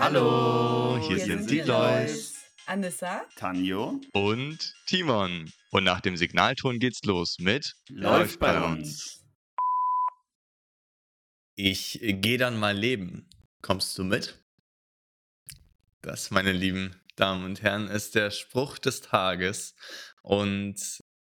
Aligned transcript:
Hallo, 0.00 0.96
hier, 0.96 1.16
hier 1.16 1.26
sind, 1.26 1.38
sind 1.40 1.50
die 1.50 1.60
Lois. 1.60 2.32
Anissa, 2.64 3.26
Tanjo 3.36 4.00
und 4.14 4.74
Timon. 4.86 5.52
Und 5.72 5.84
nach 5.84 6.00
dem 6.00 6.16
Signalton 6.16 6.78
geht's 6.78 7.04
los 7.04 7.36
mit 7.38 7.74
Läuft 7.90 8.40
bei 8.40 8.64
uns. 8.64 9.22
Ich 11.54 12.00
gehe 12.02 12.38
dann 12.38 12.58
mal 12.58 12.74
leben. 12.74 13.28
Kommst 13.60 13.98
du 13.98 14.04
mit? 14.04 14.42
Das, 16.00 16.30
meine 16.30 16.52
lieben 16.52 16.98
Damen 17.16 17.44
und 17.44 17.60
Herren, 17.60 17.88
ist 17.88 18.14
der 18.14 18.30
Spruch 18.30 18.78
des 18.78 19.02
Tages. 19.02 19.74
Und 20.22 20.76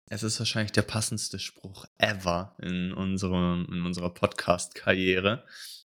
es 0.06 0.24
ist 0.24 0.38
wahrscheinlich 0.38 0.74
der 0.74 0.84
passendste 0.84 1.40
Spruch 1.40 1.86
ever 1.98 2.56
in, 2.62 2.94
unserem, 2.94 3.66
in 3.72 3.84
unserer 3.84 4.14
Podcast-Karriere. 4.14 5.44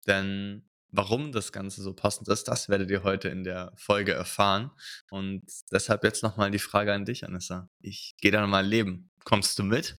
Denn 0.06 0.68
warum 0.96 1.32
das 1.32 1.52
Ganze 1.52 1.82
so 1.82 1.92
passend 1.92 2.28
ist, 2.28 2.48
das 2.48 2.68
werdet 2.68 2.90
ihr 2.90 3.02
heute 3.04 3.28
in 3.28 3.44
der 3.44 3.72
Folge 3.76 4.12
erfahren. 4.12 4.70
Und 5.10 5.44
deshalb 5.70 6.04
jetzt 6.04 6.22
nochmal 6.22 6.50
die 6.50 6.58
Frage 6.58 6.92
an 6.92 7.04
dich, 7.04 7.24
Anissa. 7.24 7.68
Ich 7.80 8.16
gehe 8.20 8.30
dann 8.30 8.48
mal 8.48 8.66
leben. 8.66 9.10
Kommst 9.24 9.58
du 9.58 9.62
mit? 9.62 9.98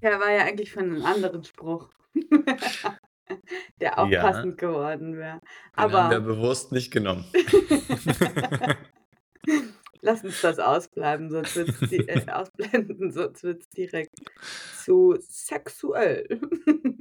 Ja, 0.00 0.20
war 0.20 0.30
ja 0.30 0.44
eigentlich 0.44 0.72
von 0.72 0.84
einem 0.84 1.04
anderen 1.04 1.44
Spruch. 1.44 1.90
der 3.80 3.98
auch 3.98 4.08
ja, 4.08 4.22
passend 4.22 4.58
geworden 4.58 5.16
wäre. 5.16 5.40
Aber 5.74 6.04
haben 6.04 6.10
wir 6.10 6.20
bewusst 6.20 6.72
nicht 6.72 6.90
genommen. 6.90 7.24
Lass 10.00 10.22
uns 10.24 10.40
das 10.40 10.58
ausbleiben, 10.60 11.28
sonst 11.28 11.56
wird's 11.56 11.80
di 11.90 11.96
äh, 11.96 12.24
ausblenden, 12.30 13.10
sonst 13.10 13.42
wird 13.42 13.62
es 13.62 13.68
direkt 13.70 14.14
zu 14.84 15.16
sexuell. 15.18 16.40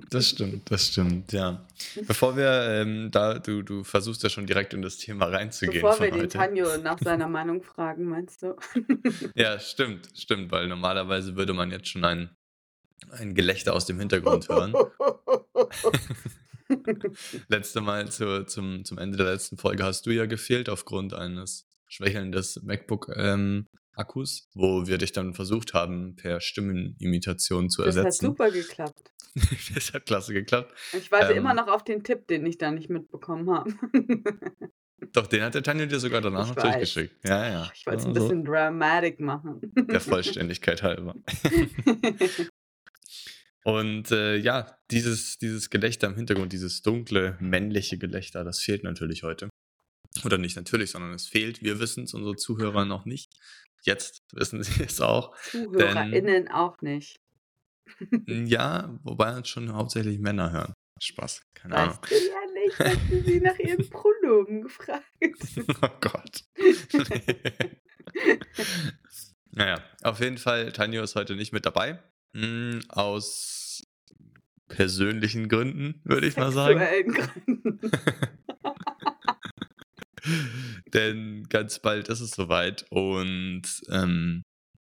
Das 0.09 0.29
stimmt, 0.29 0.71
das 0.71 0.87
stimmt, 0.87 1.33
ja. 1.33 1.65
Bevor 2.07 2.37
wir 2.37 2.49
ähm, 2.69 3.11
da, 3.11 3.39
du, 3.39 3.61
du 3.61 3.83
versuchst 3.83 4.23
ja 4.23 4.29
schon 4.29 4.45
direkt 4.45 4.73
in 4.73 4.81
das 4.81 4.97
Thema 4.97 5.25
reinzugehen. 5.25 5.81
Bevor 5.81 5.99
wir 5.99 6.11
den 6.11 6.29
Tanjo 6.29 6.77
nach 6.83 6.97
seiner 6.99 7.27
Meinung 7.27 7.61
fragen, 7.61 8.05
meinst 8.05 8.41
du? 8.41 8.55
Ja, 9.35 9.59
stimmt, 9.59 10.07
stimmt, 10.15 10.51
weil 10.51 10.67
normalerweise 10.67 11.35
würde 11.35 11.53
man 11.53 11.71
jetzt 11.71 11.89
schon 11.89 12.05
ein, 12.05 12.29
ein 13.11 13.35
Gelächter 13.35 13.73
aus 13.73 13.85
dem 13.85 13.99
Hintergrund 13.99 14.47
hören. 14.47 14.73
Letzte 17.49 17.81
Mal 17.81 18.09
zu, 18.09 18.45
zum, 18.45 18.85
zum 18.85 18.97
Ende 18.97 19.17
der 19.17 19.33
letzten 19.33 19.57
Folge 19.57 19.83
hast 19.83 20.05
du 20.05 20.11
ja 20.11 20.25
gefehlt 20.25 20.69
aufgrund 20.69 21.13
eines 21.13 21.67
Schwächeln 21.87 22.31
des 22.31 22.61
MacBook-Akkus, 22.63 23.65
ähm, 23.97 24.25
wo 24.53 24.87
wir 24.87 24.97
dich 24.97 25.11
dann 25.11 25.33
versucht 25.33 25.73
haben, 25.73 26.15
per 26.15 26.41
Stimmenimitation 26.41 27.69
zu 27.69 27.83
das 27.83 27.95
ersetzen. 27.95 28.07
Das 28.07 28.15
hat 28.17 28.37
super 28.37 28.51
geklappt. 28.51 29.11
das 29.75 29.93
hat 29.93 30.05
klasse 30.05 30.33
geklappt. 30.33 30.73
Ich 30.93 31.11
warte 31.11 31.31
ähm, 31.33 31.39
immer 31.39 31.53
noch 31.53 31.67
auf 31.67 31.83
den 31.83 32.03
Tipp, 32.03 32.27
den 32.27 32.45
ich 32.45 32.57
da 32.57 32.71
nicht 32.71 32.89
mitbekommen 32.89 33.49
habe. 33.49 33.73
Doch, 35.13 35.27
den 35.27 35.43
hat 35.43 35.53
der 35.53 35.61
Tanja 35.61 35.85
dir 35.85 35.99
sogar 35.99 36.21
danach 36.21 36.49
ich 36.49 36.55
noch 36.55 36.63
weiß. 36.63 36.63
durchgeschickt. 36.63 37.15
Ja, 37.23 37.47
ja. 37.47 37.71
Ich 37.75 37.85
wollte 37.85 37.99
es 37.99 38.05
ein 38.05 38.13
bisschen 38.13 38.43
dramatic 38.43 39.19
machen. 39.19 39.61
Der 39.75 39.99
Vollständigkeit 40.01 40.81
halber. 40.81 41.15
Und 43.63 44.11
äh, 44.11 44.37
ja, 44.37 44.77
dieses, 44.89 45.37
dieses 45.37 45.69
Gelächter 45.69 46.07
im 46.07 46.15
Hintergrund, 46.15 46.51
dieses 46.51 46.81
dunkle, 46.81 47.37
männliche 47.39 47.97
Gelächter, 47.97 48.43
das 48.43 48.59
fehlt 48.59 48.83
natürlich 48.83 49.23
heute. 49.23 49.49
Oder 50.25 50.37
nicht 50.37 50.55
natürlich, 50.55 50.91
sondern 50.91 51.13
es 51.13 51.27
fehlt. 51.27 51.61
Wir 51.61 51.79
wissen 51.79 52.05
es, 52.05 52.13
unsere 52.13 52.35
Zuhörer 52.35 52.85
noch 52.85 53.05
nicht. 53.05 53.26
Jetzt 53.87 54.21
wissen 54.33 54.61
sie 54.63 54.83
es 54.83 54.99
auch. 54.99 55.33
ZuhörerInnen 55.37 56.25
denn, 56.25 56.51
auch 56.51 56.81
nicht. 56.81 57.21
ja, 58.27 58.99
wobei 59.01 59.33
uns 59.37 59.47
schon 59.47 59.71
hauptsächlich 59.71 60.19
Männer 60.19 60.51
hören. 60.51 60.73
Spaß, 61.01 61.41
keine 61.53 61.75
weißt 61.75 61.83
Ahnung. 61.83 62.01
Du 62.09 62.15
ja 62.15 62.53
nicht, 62.53 62.79
hast 62.79 63.09
du 63.09 63.23
sie 63.23 63.39
nach 63.39 63.57
ihren 63.59 63.89
Pronomen 63.89 64.63
gefragt. 64.63 65.05
oh 65.81 65.89
Gott. 66.01 66.43
naja, 69.51 69.81
auf 70.03 70.19
jeden 70.19 70.37
Fall, 70.37 70.73
Tanjo 70.73 71.01
ist 71.01 71.15
heute 71.15 71.37
nicht 71.37 71.53
mit 71.53 71.65
dabei. 71.65 72.03
Hm, 72.33 72.81
aus 72.89 73.83
persönlichen 74.67 75.47
Gründen, 75.47 76.01
würde 76.03 76.27
ich 76.27 76.35
mal 76.35 76.51
sagen. 76.51 77.13
Gründen. 77.13 77.79
Denn 80.93 81.45
ganz 81.49 81.79
bald 81.79 82.09
ist 82.09 82.21
es 82.21 82.31
soweit 82.31 82.85
und 82.89 83.63
ähm, 83.89 84.43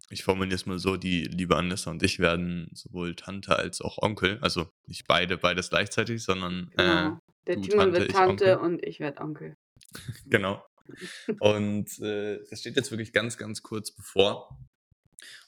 ich 0.09 0.23
formuliere 0.23 0.55
es 0.55 0.65
mal 0.65 0.79
so, 0.79 0.97
die 0.97 1.23
liebe 1.23 1.55
Anissa 1.55 1.91
und 1.91 2.03
ich 2.03 2.19
werden 2.19 2.69
sowohl 2.73 3.15
Tante 3.15 3.55
als 3.57 3.81
auch 3.81 3.97
Onkel, 4.01 4.37
also 4.41 4.69
nicht 4.87 5.07
beide, 5.07 5.37
beides 5.37 5.69
gleichzeitig, 5.69 6.23
sondern 6.23 6.69
äh, 6.77 6.83
genau. 6.83 7.19
Der 7.47 7.61
Timon 7.61 7.93
wird 7.93 8.11
Tante 8.11 8.59
und 8.59 8.83
ich 8.85 8.99
werde 8.99 9.21
Onkel. 9.21 9.55
genau. 10.25 10.63
Und 11.39 11.99
äh, 11.99 12.39
das 12.49 12.59
steht 12.59 12.75
jetzt 12.75 12.91
wirklich 12.91 13.13
ganz, 13.13 13.37
ganz 13.37 13.61
kurz 13.63 13.91
bevor. 13.91 14.57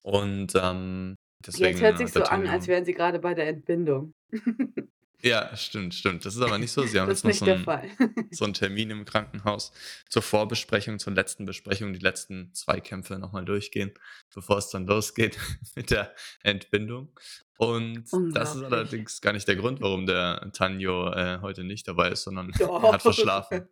Und 0.02 0.54
ähm, 0.56 1.16
deswegen. 1.46 1.72
Jetzt 1.72 1.82
hört 1.82 1.98
sich 1.98 2.12
so 2.12 2.24
an, 2.24 2.48
als 2.48 2.68
wären 2.68 2.86
sie 2.86 2.94
gerade 2.94 3.20
bei 3.20 3.34
der 3.34 3.48
Entbindung. 3.48 4.14
Ja, 5.22 5.56
stimmt, 5.56 5.94
stimmt. 5.94 6.26
Das 6.26 6.36
ist 6.36 6.42
aber 6.42 6.58
nicht 6.58 6.72
so. 6.72 6.84
Sie 6.84 7.00
haben 7.00 7.10
jetzt 7.10 7.24
noch 7.24 7.34
so 7.34 7.46
einen, 7.46 8.28
so 8.32 8.46
einen 8.46 8.54
Termin 8.54 8.90
im 8.92 9.06
Krankenhaus 9.06 9.72
zur 10.10 10.22
Vorbesprechung, 10.22 11.00
zur 11.00 11.14
letzten 11.14 11.46
Besprechung, 11.46 11.94
die 11.94 12.00
letzten 12.00 12.54
zwei 12.54 12.80
Kämpfe 12.80 13.18
nochmal 13.18 13.46
durchgehen, 13.46 13.92
bevor 14.34 14.58
es 14.58 14.70
dann 14.70 14.86
losgeht 14.86 15.38
mit 15.76 15.92
der 15.92 16.14
Entbindung. 16.44 17.10
Und 17.58 18.06
das 18.34 18.56
ist 18.56 18.64
allerdings 18.64 19.22
gar 19.22 19.32
nicht 19.32 19.48
der 19.48 19.56
Grund, 19.56 19.80
warum 19.80 20.06
der 20.06 20.52
Tanjo 20.52 21.10
äh, 21.12 21.40
heute 21.42 21.64
nicht 21.64 21.88
dabei 21.88 22.10
ist, 22.10 22.24
sondern 22.24 22.52
Doch. 22.60 22.84
er 22.84 22.94
hat 22.94 23.02
verschlafen. 23.02 23.70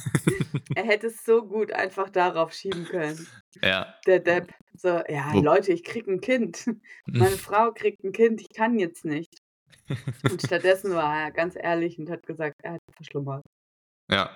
er 0.76 0.84
hätte 0.84 1.08
es 1.08 1.24
so 1.24 1.44
gut 1.44 1.72
einfach 1.72 2.08
darauf 2.08 2.52
schieben 2.52 2.84
können. 2.84 3.26
Ja. 3.62 3.94
Der 4.06 4.20
Depp. 4.20 4.54
So, 4.76 4.88
ja, 5.08 5.32
Wo 5.32 5.40
Leute, 5.40 5.72
ich 5.72 5.82
krieg 5.82 6.06
ein 6.06 6.20
Kind. 6.20 6.66
Meine 7.06 7.36
Frau 7.36 7.72
kriegt 7.72 8.04
ein 8.04 8.12
Kind, 8.12 8.40
ich 8.40 8.50
kann 8.50 8.78
jetzt 8.78 9.04
nicht. 9.04 9.42
Und 10.30 10.42
stattdessen 10.42 10.94
war 10.94 11.24
er 11.24 11.30
ganz 11.30 11.54
ehrlich 11.56 11.98
und 11.98 12.10
hat 12.10 12.26
gesagt, 12.26 12.56
er 12.62 12.74
hat 12.74 12.80
verschlummert. 12.96 13.44
Ja, 14.10 14.30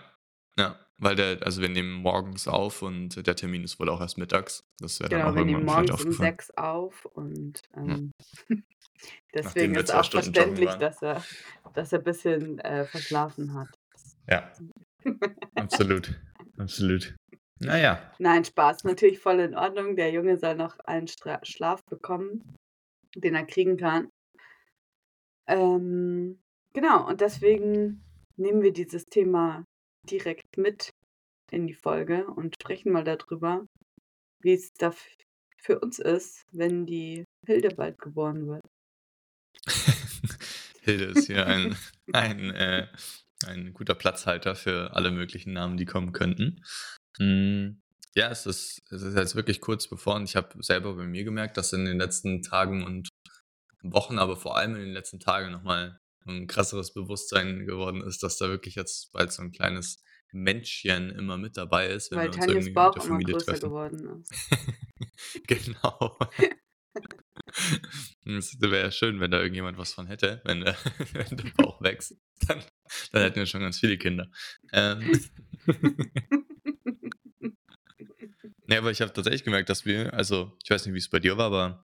ja, 0.57 0.79
weil 0.99 1.17
der, 1.17 1.43
also 1.43 1.63
wir 1.63 1.69
nehmen 1.69 1.93
morgens 1.93 2.47
auf 2.47 2.83
und 2.83 3.27
der 3.27 3.37
Termin 3.37 3.65
ist 3.65 3.81
wohl 3.81 3.89
auch 3.89 4.01
erst 4.01 4.19
mittags. 4.19 4.63
Das 4.79 5.01
wäre 5.01 5.09
genau, 5.09 5.25
dann 5.25 5.33
auch 5.33 5.37
wir 5.37 5.45
nehmen 5.45 5.65
morgens 5.65 6.05
um 6.05 6.13
sechs 6.13 6.51
auf 6.53 7.07
und 7.07 7.63
ähm, 7.77 8.13
ja. 8.49 8.57
deswegen 9.35 9.75
ist 9.77 9.95
auch 9.95 10.05
verständlich, 10.05 10.71
dass 10.75 11.03
er, 11.03 11.25
dass 11.75 11.93
er 11.93 12.01
ein 12.01 12.05
bisschen 12.05 12.59
äh, 12.61 12.85
verschlafen 12.85 13.55
hat. 13.55 13.69
Ja, 14.29 14.53
absolut, 15.55 16.21
absolut. 16.59 17.15
Naja. 17.61 18.13
Nein, 18.19 18.45
Spaß, 18.45 18.85
natürlich 18.85 19.19
voll 19.19 19.41
in 19.41 19.55
Ordnung. 19.55 19.95
Der 19.95 20.11
Junge 20.11 20.39
soll 20.39 20.55
noch 20.55 20.79
einen 20.81 21.09
Stra 21.09 21.41
Schlaf 21.43 21.85
bekommen, 21.85 22.57
den 23.15 23.35
er 23.35 23.45
kriegen 23.45 23.77
kann. 23.77 24.09
Ähm, 25.51 26.39
genau, 26.73 27.09
und 27.09 27.21
deswegen 27.21 28.05
nehmen 28.37 28.63
wir 28.63 28.73
dieses 28.73 29.05
Thema 29.07 29.65
direkt 30.09 30.57
mit 30.57 30.91
in 31.51 31.67
die 31.67 31.75
Folge 31.75 32.27
und 32.29 32.55
sprechen 32.55 32.93
mal 32.93 33.03
darüber, 33.03 33.67
wie 34.43 34.53
es 34.53 34.73
da 34.75 34.95
für 35.59 35.81
uns 35.81 35.99
ist, 35.99 36.45
wenn 36.53 36.87
die 36.87 37.25
Hilde 37.45 37.75
bald 37.75 37.99
geboren 37.99 38.47
wird. 38.47 38.63
Hilde 40.83 41.07
ist 41.07 41.27
hier 41.27 41.47
ein, 41.47 41.77
ein, 42.13 42.51
äh, 42.55 42.87
ein 43.45 43.75
guter 43.75 43.97
Platzhalter 43.97 44.55
für 44.55 44.95
alle 44.95 45.11
möglichen 45.11 45.53
Namen, 45.53 45.77
die 45.77 45.85
kommen 45.85 46.13
könnten. 46.13 46.65
Hm, 47.19 47.83
ja, 48.15 48.31
es 48.31 48.47
ist, 48.47 48.81
es 48.91 49.03
ist 49.03 49.17
jetzt 49.17 49.35
wirklich 49.35 49.61
kurz 49.61 49.89
bevor 49.89 50.15
und 50.15 50.25
ich 50.25 50.37
habe 50.37 50.63
selber 50.63 50.95
bei 50.95 51.07
mir 51.07 51.25
gemerkt, 51.25 51.57
dass 51.57 51.73
in 51.73 51.85
den 51.85 51.99
letzten 51.99 52.43
Tagen 52.43 52.85
und 52.85 53.10
Wochen, 53.83 54.19
aber 54.19 54.37
vor 54.37 54.57
allem 54.57 54.75
in 54.75 54.83
den 54.83 54.93
letzten 54.93 55.21
Tagen 55.21 55.51
nochmal 55.51 56.01
ein 56.27 56.47
krasseres 56.47 56.93
Bewusstsein 56.93 57.67
geworden 57.67 58.03
ist, 58.03 58.23
dass 58.23 58.37
da 58.37 58.49
wirklich 58.49 58.75
jetzt 58.75 59.13
bald 59.13 59.33
so 59.33 59.43
ein 59.43 59.53
kleines 59.53 60.03
Menschchen 60.33 61.11
immer 61.11 61.39
mit 61.39 61.57
dabei 61.57 61.89
ist, 61.89 62.11
wenn 62.11 62.19
Weil 62.19 62.33
wir 62.33 62.37
uns 62.37 62.47
irgendwie 62.47 62.71
Bauch 62.71 62.95
mit 62.95 63.03
der 63.03 63.09
Familie 63.09 63.35
immer 63.35 63.45
treffen. 63.45 63.61
geworden 63.61 64.23
ist. 64.23 64.51
genau. 65.47 66.19
Es 68.25 68.61
wäre 68.61 68.81
ja 68.81 68.91
schön, 68.91 69.19
wenn 69.19 69.31
da 69.31 69.39
irgendjemand 69.39 69.79
was 69.79 69.93
von 69.93 70.07
hätte, 70.07 70.41
wenn 70.45 70.61
der, 70.61 70.77
wenn 71.13 71.37
der 71.37 71.51
Bauch 71.57 71.81
wächst. 71.81 72.17
Dann, 72.47 72.63
dann 73.13 73.23
hätten 73.23 73.37
wir 73.37 73.47
schon 73.47 73.61
ganz 73.61 73.79
viele 73.79 73.99
Kinder. 73.99 74.31
Ähm. 74.73 75.21
ja, 78.69 78.79
aber 78.79 78.91
ich 78.91 79.01
habe 79.01 79.13
tatsächlich 79.13 79.45
gemerkt, 79.45 79.69
dass 79.69 79.85
wir, 79.85 80.13
also 80.15 80.57
ich 80.63 80.71
weiß 80.71 80.87
nicht, 80.87 80.95
wie 80.95 80.99
es 80.99 81.11
bei 81.11 81.19
dir 81.19 81.39
war, 81.39 81.47
aber 81.47 81.87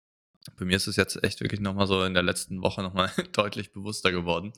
bei 0.57 0.65
mir 0.65 0.77
ist 0.77 0.87
es 0.87 0.95
jetzt 0.95 1.23
echt 1.23 1.41
wirklich 1.41 1.59
nochmal 1.59 1.87
so 1.87 2.03
in 2.03 2.13
der 2.13 2.23
letzten 2.23 2.61
Woche 2.61 2.81
nochmal 2.81 3.11
deutlich 3.33 3.71
bewusster 3.71 4.11
geworden. 4.11 4.53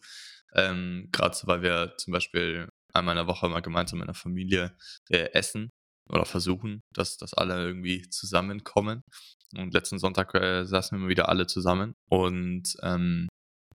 Ähm, 0.54 1.10
Gerade 1.12 1.36
so, 1.36 1.48
weil 1.48 1.62
wir 1.62 1.95
zum 1.98 2.12
Beispiel 2.13 2.69
einmal 2.94 3.13
in 3.13 3.25
der 3.25 3.28
Woche 3.28 3.48
mal 3.48 3.62
gemeinsam 3.62 4.01
in 4.01 4.07
der 4.07 4.16
Familie 4.16 4.75
äh, 5.10 5.31
essen 5.33 5.69
oder 6.10 6.25
versuchen, 6.25 6.81
dass, 6.94 7.18
dass 7.18 7.33
alle 7.33 7.66
irgendwie 7.66 8.10
zusammenkommen. 8.10 9.04
Und 9.56 9.74
letzten 9.74 10.00
Sonntag 10.00 10.33
äh, 10.36 10.66
saßen 10.66 11.00
wir 11.00 11.10
wieder 11.10 11.30
alle 11.30 11.48
zusammen 11.48 11.94
und 12.10 12.75
ähm, 12.83 13.28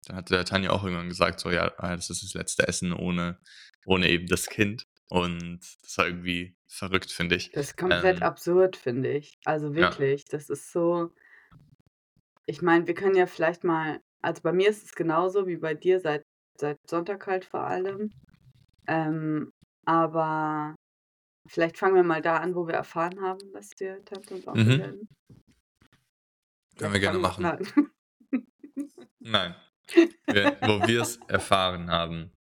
dann 0.08 0.18
hat 0.18 0.30
der 0.30 0.46
Tanja 0.46 0.70
auch 0.72 0.84
irgendwann 0.84 1.10
gesagt, 1.10 1.40
so 1.40 1.50
ja, 1.50 1.74
ah, 1.78 1.96
das 1.96 2.10
ist 2.10 2.24
das 2.24 2.34
letzte 2.34 2.68
Essen 2.68 2.94
ohne, 2.94 3.40
ohne 3.86 4.10
eben 4.10 4.28
das 4.28 4.48
Kind. 4.48 4.86
Und 5.10 5.60
das 5.82 5.98
war 5.98 6.08
irgendwie 6.08 6.56
verrückt, 6.68 7.12
finde 7.12 7.36
ich. 7.36 7.52
Das 7.52 7.68
ist 7.68 7.78
komplett 7.78 8.18
Ähm, 8.18 8.24
absurd, 8.24 8.76
finde 8.76 9.12
ich. 9.12 9.38
Also 9.46 9.68
ja. 9.68 9.76
wirklich, 9.76 10.26
das 10.26 10.50
ist 10.50 10.72
so. 10.72 11.14
Ich 12.48 12.62
meine, 12.62 12.86
wir 12.88 12.94
können 12.94 13.16
ja 13.16 13.26
vielleicht 13.26 13.64
mal, 13.64 14.00
also 14.22 14.42
bei 14.42 14.54
mir 14.54 14.70
ist 14.70 14.84
es 14.84 14.94
genauso 14.96 15.48
wie 15.48 15.58
bei 15.58 15.74
dir 15.74 16.00
seit, 16.00 16.24
seit 16.60 16.78
Sonntag 16.88 17.26
halt 17.28 17.46
vor 17.46 17.62
allem. 17.62 18.12
Ähm, 18.88 19.52
aber 19.86 20.76
vielleicht 21.48 21.78
fangen 21.78 21.96
wir 21.96 22.04
mal 22.04 22.22
da 22.22 22.38
an, 22.38 22.56
wo 22.56 22.68
wir 22.68 22.76
erfahren 22.76 23.20
haben, 23.22 23.40
dass 23.54 23.70
wir 23.80 24.04
Tante 24.06 24.36
und 24.36 24.48
Onkel 24.48 24.64
Mhm. 24.64 24.80
werden. 24.80 25.08
Können 26.78 26.94
wir 26.94 27.00
gerne 27.00 27.20
machen. 27.20 27.44
Nein. 29.20 29.56
Wir, 30.28 30.58
wo 30.62 30.86
wir 30.88 31.02
es 31.02 31.18
erfahren 31.28 31.90
haben. 31.90 32.32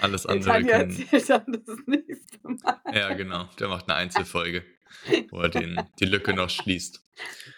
Alles 0.00 0.22
Der 0.22 0.30
andere 0.32 0.50
Tanja 0.50 0.78
können. 0.78 0.90
erzählt 0.90 1.30
dann 1.30 1.62
das 1.64 1.78
nächste 1.86 2.38
Mal. 2.42 2.80
Ja, 2.92 3.14
genau. 3.14 3.44
Der 3.58 3.68
macht 3.68 3.88
eine 3.88 3.94
Einzelfolge, 3.96 4.64
wo 5.30 5.40
er 5.40 5.48
den, 5.48 5.80
die 6.00 6.04
Lücke 6.06 6.32
noch 6.34 6.50
schließt. 6.50 7.04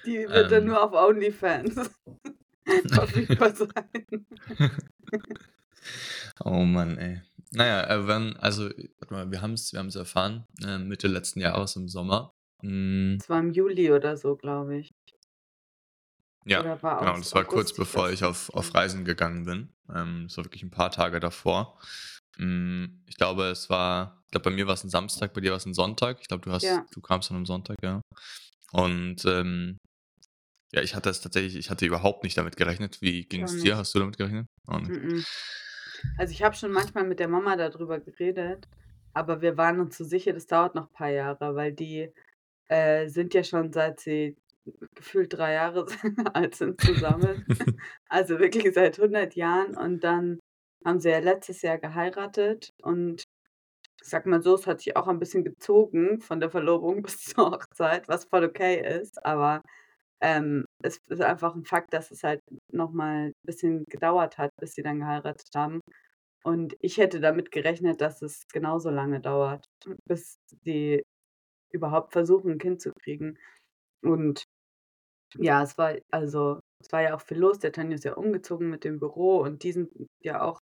Die 0.05 0.29
wird 0.29 0.51
dann 0.53 0.63
Ähm, 0.63 0.69
nur 0.69 0.83
auf 0.83 0.93
OnlyFans 0.93 1.91
verfügbar 2.91 3.55
sein. 3.55 4.27
oh 6.45 6.63
Mann, 6.65 6.99
ey. 6.99 7.23
Naja, 7.53 7.89
äh, 7.89 8.07
wenn, 8.07 8.37
also, 8.37 8.65
warte 8.99 9.15
mal, 9.15 9.31
wir 9.31 9.41
haben 9.41 9.53
es 9.55 9.73
wir 9.73 9.79
haben's 9.79 9.95
erfahren, 9.97 10.47
äh, 10.65 10.79
Mitte 10.79 11.09
letzten 11.09 11.41
Jahres 11.41 11.77
im 11.77 11.89
Sommer. 11.89 12.35
Mm, 12.63 13.19
Das 13.19 13.29
war 13.29 13.39
im 13.41 13.53
Juli 13.53 13.93
oder 13.93 14.17
so, 14.17 14.37
glaube 14.37 14.79
ich. 14.79 14.95
ja, 16.45 16.63
genau. 16.63 17.17
Das 17.17 17.35
war 17.35 17.45
kurz 17.45 17.71
August, 17.71 17.73
ich 17.73 17.77
bevor 17.79 18.11
ich 18.11 18.25
auf, 18.25 18.51
auf. 18.55 18.75
Reisen 18.75 19.05
gegangen 19.05 19.45
bin. 19.45 19.73
Ähm, 19.95 20.25
das 20.29 20.37
war 20.37 20.45
wirklich 20.45 20.63
ein 20.63 20.71
paar 20.71 20.91
Tage 20.91 21.21
davor. 21.21 21.79
Mm, 22.39 23.03
ich 23.07 23.17
glaube, 23.17 23.45
es 23.45 23.71
war, 23.71 24.23
ich 24.27 24.31
glaube, 24.33 24.51
bei 24.51 24.57
mir 24.57 24.67
war 24.67 24.75
es 24.75 24.85
ein 24.85 24.91
Samstag, 24.91 25.33
bei 25.35 25.41
dir 25.41 25.51
war 25.51 25.59
es 25.59 25.67
ein 25.67 25.75
Sonntag. 25.75 26.19
Ich 26.21 26.29
glaube, 26.29 26.43
du 26.43 26.53
hast, 26.53 26.63
Ja, 26.63 26.85
du 26.93 27.01
kamst 27.01 27.31
dann 27.31 27.39
am 27.39 27.47
Sonntag, 27.47 27.77
ja. 27.83 28.01
Und 28.73 29.25
ähm, 29.25 29.79
ja, 30.73 30.83
ich 30.83 30.95
hatte 30.95 31.11
es 31.11 31.21
tatsächlich, 31.21 31.57
ich 31.57 31.71
hatte 31.71 31.87
überhaupt 31.87 32.25
nicht 32.25 32.37
damit 32.37 32.57
gerechnet. 32.57 33.01
Wie 33.01 33.25
ging 33.25 33.43
es 33.45 33.63
dir? 33.63 33.77
Hast 33.77 33.95
du 33.95 33.99
damit 33.99 34.19
gerechnet? 34.19 34.47
Also 36.19 36.33
ich 36.33 36.43
habe 36.43 36.55
schon 36.55 36.73
manchmal 36.73 37.05
mit 37.05 37.21
der 37.21 37.29
Mama 37.29 37.57
darüber 37.57 38.01
geredet, 38.01 38.69
aber 39.15 39.41
wir 39.41 39.57
waren 39.57 39.81
uns 39.81 39.97
so 39.97 40.05
sicher, 40.05 40.33
das 40.33 40.47
dauert 40.47 40.75
noch 40.75 40.89
ein 40.89 40.93
paar 40.93 41.11
Jahre, 41.11 41.55
weil 41.55 41.73
die 41.73 42.13
äh, 42.69 43.09
sind 43.09 43.33
ja 43.35 43.45
schon 43.45 43.73
seit 43.73 44.01
sie 44.01 44.37
gefühlt 44.95 45.33
drei 45.33 45.55
Jahre 45.55 45.87
alt 46.35 46.55
sind 46.55 46.81
zusammen. 46.81 47.45
Also 48.09 48.39
wirklich 48.39 48.73
seit 48.73 48.99
100 48.99 49.35
Jahren 49.35 49.77
und 49.77 50.05
dann 50.05 50.39
haben 50.87 51.01
sie 51.01 51.11
ja 51.11 51.19
letztes 51.21 51.63
Jahr 51.63 51.79
geheiratet 51.79 52.71
und 52.83 53.25
ich 54.03 54.09
sag 54.09 54.27
mal 54.27 54.43
so, 54.43 54.55
es 54.55 54.67
hat 54.67 54.81
sich 54.81 54.97
auch 54.97 55.09
ein 55.09 55.19
bisschen 55.19 55.45
gezogen 55.45 56.21
von 56.21 56.41
der 56.41 56.51
Verlobung 56.51 57.03
bis 57.05 57.25
zur 57.25 57.51
Hochzeit, 57.53 58.09
was 58.09 58.27
voll 58.27 58.45
okay 58.45 59.01
ist, 59.01 59.25
aber 59.27 59.63
ähm, 60.23 60.65
es 60.83 60.99
ist 61.09 61.23
einfach 61.23 61.55
ein 61.57 61.65
Fakt, 61.65 61.93
dass 61.95 62.11
es 62.11 62.23
halt 62.25 62.41
nochmal 62.73 63.29
ein 63.29 63.33
bisschen 63.45 63.85
gedauert 63.87 64.39
hat, 64.39 64.51
bis 64.61 64.75
sie 64.75 64.83
dann 64.83 65.01
geheiratet 65.01 65.49
haben. 65.57 65.81
Und 66.45 66.77
ich 66.81 66.99
hätte 66.99 67.21
damit 67.21 67.51
gerechnet, 67.53 68.01
dass 68.01 68.23
es 68.23 68.47
genauso 68.53 68.91
lange 68.91 69.21
dauert, 69.21 69.67
bis 70.09 70.37
sie 70.65 71.03
überhaupt 71.73 72.13
versuchen, 72.13 72.53
ein 72.53 72.59
Kind 72.59 72.81
zu 72.83 72.93
kriegen. 73.03 73.39
Und 74.03 74.45
ja, 75.39 75.63
es 75.63 75.79
war 75.79 75.95
also 76.11 76.61
es 76.81 76.93
war 76.93 77.03
ja 77.03 77.15
auch 77.15 77.21
viel 77.21 77.39
los. 77.39 77.59
Der 77.59 77.73
Tanja 77.73 77.95
ist 77.97 78.05
ja 78.05 78.15
umgezogen 78.15 78.71
mit 78.71 78.85
dem 78.85 78.99
Büro 78.99 79.39
und 79.41 79.63
die 79.63 79.73
sind 79.73 79.91
ja 80.23 80.43
auch 80.43 80.61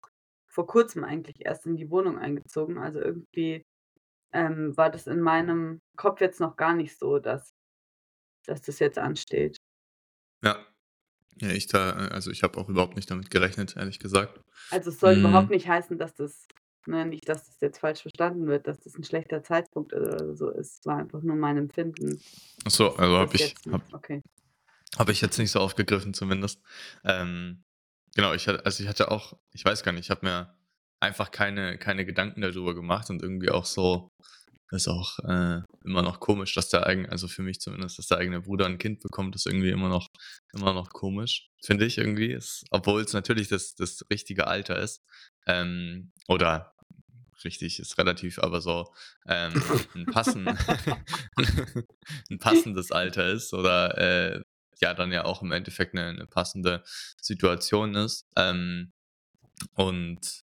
vor 0.48 0.66
kurzem 0.66 1.04
eigentlich 1.04 1.36
erst 1.40 1.66
in 1.66 1.76
die 1.76 1.90
Wohnung 1.90 2.18
eingezogen. 2.18 2.78
Also 2.78 3.00
irgendwie 3.00 3.62
ähm, 4.32 4.76
war 4.76 4.90
das 4.90 5.06
in 5.06 5.20
meinem 5.20 5.80
Kopf 5.96 6.20
jetzt 6.20 6.40
noch 6.40 6.56
gar 6.56 6.74
nicht 6.74 6.98
so, 6.98 7.18
dass, 7.18 7.52
dass 8.46 8.62
das 8.62 8.78
jetzt 8.78 8.98
ansteht. 8.98 9.56
Ja. 10.42 10.66
Ja, 11.40 11.48
ich 11.50 11.66
da, 11.66 11.90
äh, 12.08 12.10
also 12.12 12.30
ich 12.30 12.42
habe 12.42 12.58
auch 12.58 12.68
überhaupt 12.68 12.96
nicht 12.96 13.10
damit 13.10 13.30
gerechnet, 13.30 13.76
ehrlich 13.76 13.98
gesagt. 13.98 14.40
Also 14.70 14.90
es 14.90 15.00
soll 15.00 15.16
überhaupt 15.16 15.48
Mm, 15.48 15.52
nicht 15.52 15.68
heißen, 15.68 15.98
dass 15.98 16.14
das, 16.14 16.46
ne, 16.86 17.06
nicht, 17.06 17.28
dass 17.28 17.46
das 17.46 17.60
jetzt 17.60 17.78
falsch 17.78 18.02
verstanden 18.02 18.46
wird, 18.46 18.66
dass 18.66 18.80
das 18.80 18.96
ein 18.96 19.04
schlechter 19.04 19.42
Zeitpunkt 19.42 19.94
oder 19.94 20.34
so 20.36 20.50
ist. 20.50 20.80
Es 20.80 20.86
war 20.86 20.98
einfach 20.98 21.22
nur 21.22 21.36
mein 21.36 21.56
Empfinden, 21.56 22.20
ach 22.64 22.70
so, 22.70 22.94
also 22.96 23.16
habe 23.18 23.34
ich, 23.36 23.54
hab, 23.70 23.82
okay. 23.92 24.22
Hab 24.98 25.08
ich 25.08 25.20
jetzt 25.20 25.38
nicht 25.38 25.50
so 25.50 25.60
aufgegriffen 25.60 26.14
zumindest. 26.14 26.60
Ähm, 27.04 27.64
genau, 28.14 28.34
ich 28.34 28.48
hatte, 28.48 28.64
also 28.64 28.82
ich 28.82 28.88
hatte 28.88 29.10
auch, 29.10 29.38
ich 29.52 29.64
weiß 29.64 29.82
gar 29.82 29.92
nicht, 29.92 30.04
ich 30.04 30.10
habe 30.10 30.26
mir 30.26 30.54
einfach 31.00 31.30
keine, 31.30 31.78
keine 31.78 32.04
Gedanken 32.04 32.42
darüber 32.42 32.74
gemacht 32.74 33.10
und 33.10 33.22
irgendwie 33.22 33.50
auch 33.50 33.64
so, 33.64 34.08
ist 34.70 34.88
auch 34.88 35.18
äh, 35.20 35.60
immer 35.84 36.02
noch 36.02 36.20
komisch, 36.20 36.54
dass 36.54 36.70
der 36.70 36.86
eigene, 36.86 37.10
also 37.10 37.28
für 37.28 37.42
mich 37.42 37.60
zumindest, 37.60 37.98
dass 37.98 38.06
der 38.06 38.18
eigene 38.18 38.40
Bruder 38.40 38.66
ein 38.66 38.78
Kind 38.78 39.00
bekommt, 39.00 39.34
ist 39.34 39.46
irgendwie 39.46 39.70
immer 39.70 39.88
noch, 39.88 40.06
immer 40.54 40.72
noch 40.72 40.90
komisch, 40.90 41.48
finde 41.62 41.84
ich 41.84 41.98
irgendwie. 41.98 42.32
Ist, 42.32 42.64
obwohl 42.70 43.02
es 43.02 43.12
natürlich 43.12 43.48
das, 43.48 43.74
das 43.74 44.02
richtige 44.10 44.46
Alter 44.46 44.78
ist. 44.78 45.02
Ähm, 45.46 46.12
oder 46.26 46.72
richtig 47.44 47.80
ist 47.80 47.98
relativ, 47.98 48.38
aber 48.38 48.60
so 48.60 48.86
ähm, 49.26 49.52
ein, 49.94 50.06
passen, 50.06 50.46
ein 52.30 52.38
passendes 52.38 52.92
Alter 52.92 53.28
ist 53.30 53.52
oder 53.52 53.98
äh, 53.98 54.42
ja 54.82 54.94
dann 54.94 55.12
ja 55.12 55.24
auch 55.24 55.42
im 55.42 55.52
Endeffekt 55.52 55.94
eine, 55.94 56.08
eine 56.08 56.26
passende 56.26 56.82
Situation 57.20 57.94
ist. 57.94 58.26
Ähm, 58.36 58.92
und 59.74 60.42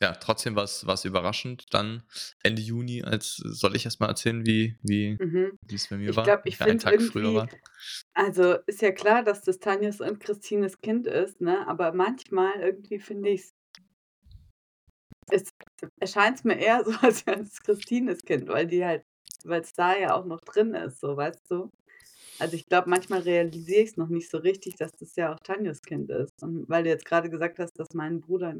ja, 0.00 0.12
trotzdem 0.12 0.54
war 0.54 0.64
es 0.64 1.04
überraschend. 1.04 1.64
Dann 1.70 2.02
Ende 2.42 2.62
Juni, 2.62 3.02
als 3.02 3.36
soll 3.36 3.74
ich 3.74 3.84
erst 3.84 4.00
mal 4.00 4.08
erzählen, 4.08 4.46
wie, 4.46 4.76
wie, 4.82 5.18
Mhm. 5.18 5.56
es 5.72 5.88
bei 5.88 5.96
mir 5.96 6.10
Ich 6.10 6.16
war? 6.16 6.24
glaube, 6.24 6.42
ich 6.44 6.58
Ja, 6.58 6.66
einen 6.66 6.78
finde 6.78 6.98
früher 7.00 7.34
war. 7.34 7.48
also 8.14 8.54
ist 8.66 8.82
ja 8.82 8.92
klar, 8.92 9.22
dass 9.24 9.42
das 9.42 9.58
Tanjas 9.58 10.00
und 10.00 10.20
Christines 10.20 10.80
Kind 10.80 11.06
ist, 11.06 11.40
ne? 11.40 11.66
Aber 11.66 11.92
manchmal 11.92 12.60
irgendwie 12.60 13.00
finde 13.00 13.30
ich 13.30 13.50
es 15.30 15.50
erscheint 16.00 16.38
es 16.38 16.44
mir 16.44 16.58
eher 16.58 16.84
so, 16.84 16.92
als 17.02 17.26
wäre 17.26 17.40
es 17.40 17.60
Christines 17.62 18.22
Kind, 18.22 18.48
weil 18.48 18.66
die 18.66 18.84
halt, 18.84 19.04
weil 19.44 19.60
es 19.60 19.72
da 19.72 19.96
ja 19.96 20.14
auch 20.14 20.24
noch 20.24 20.40
drin 20.40 20.74
ist, 20.74 21.00
so 21.00 21.16
weißt 21.16 21.50
du. 21.50 21.70
Also 22.38 22.54
ich 22.56 22.66
glaube, 22.66 22.88
manchmal 22.90 23.20
realisiere 23.20 23.82
ich 23.82 23.90
es 23.90 23.96
noch 23.96 24.08
nicht 24.08 24.30
so 24.30 24.38
richtig, 24.38 24.76
dass 24.76 24.92
das 24.92 25.16
ja 25.16 25.34
auch 25.34 25.40
Tanjas 25.40 25.82
Kind 25.82 26.10
ist. 26.10 26.32
Und 26.42 26.68
weil 26.68 26.84
du 26.84 26.90
jetzt 26.90 27.04
gerade 27.04 27.30
gesagt 27.30 27.58
hast, 27.58 27.78
dass 27.78 27.94
mein 27.94 28.20
Bruder 28.20 28.54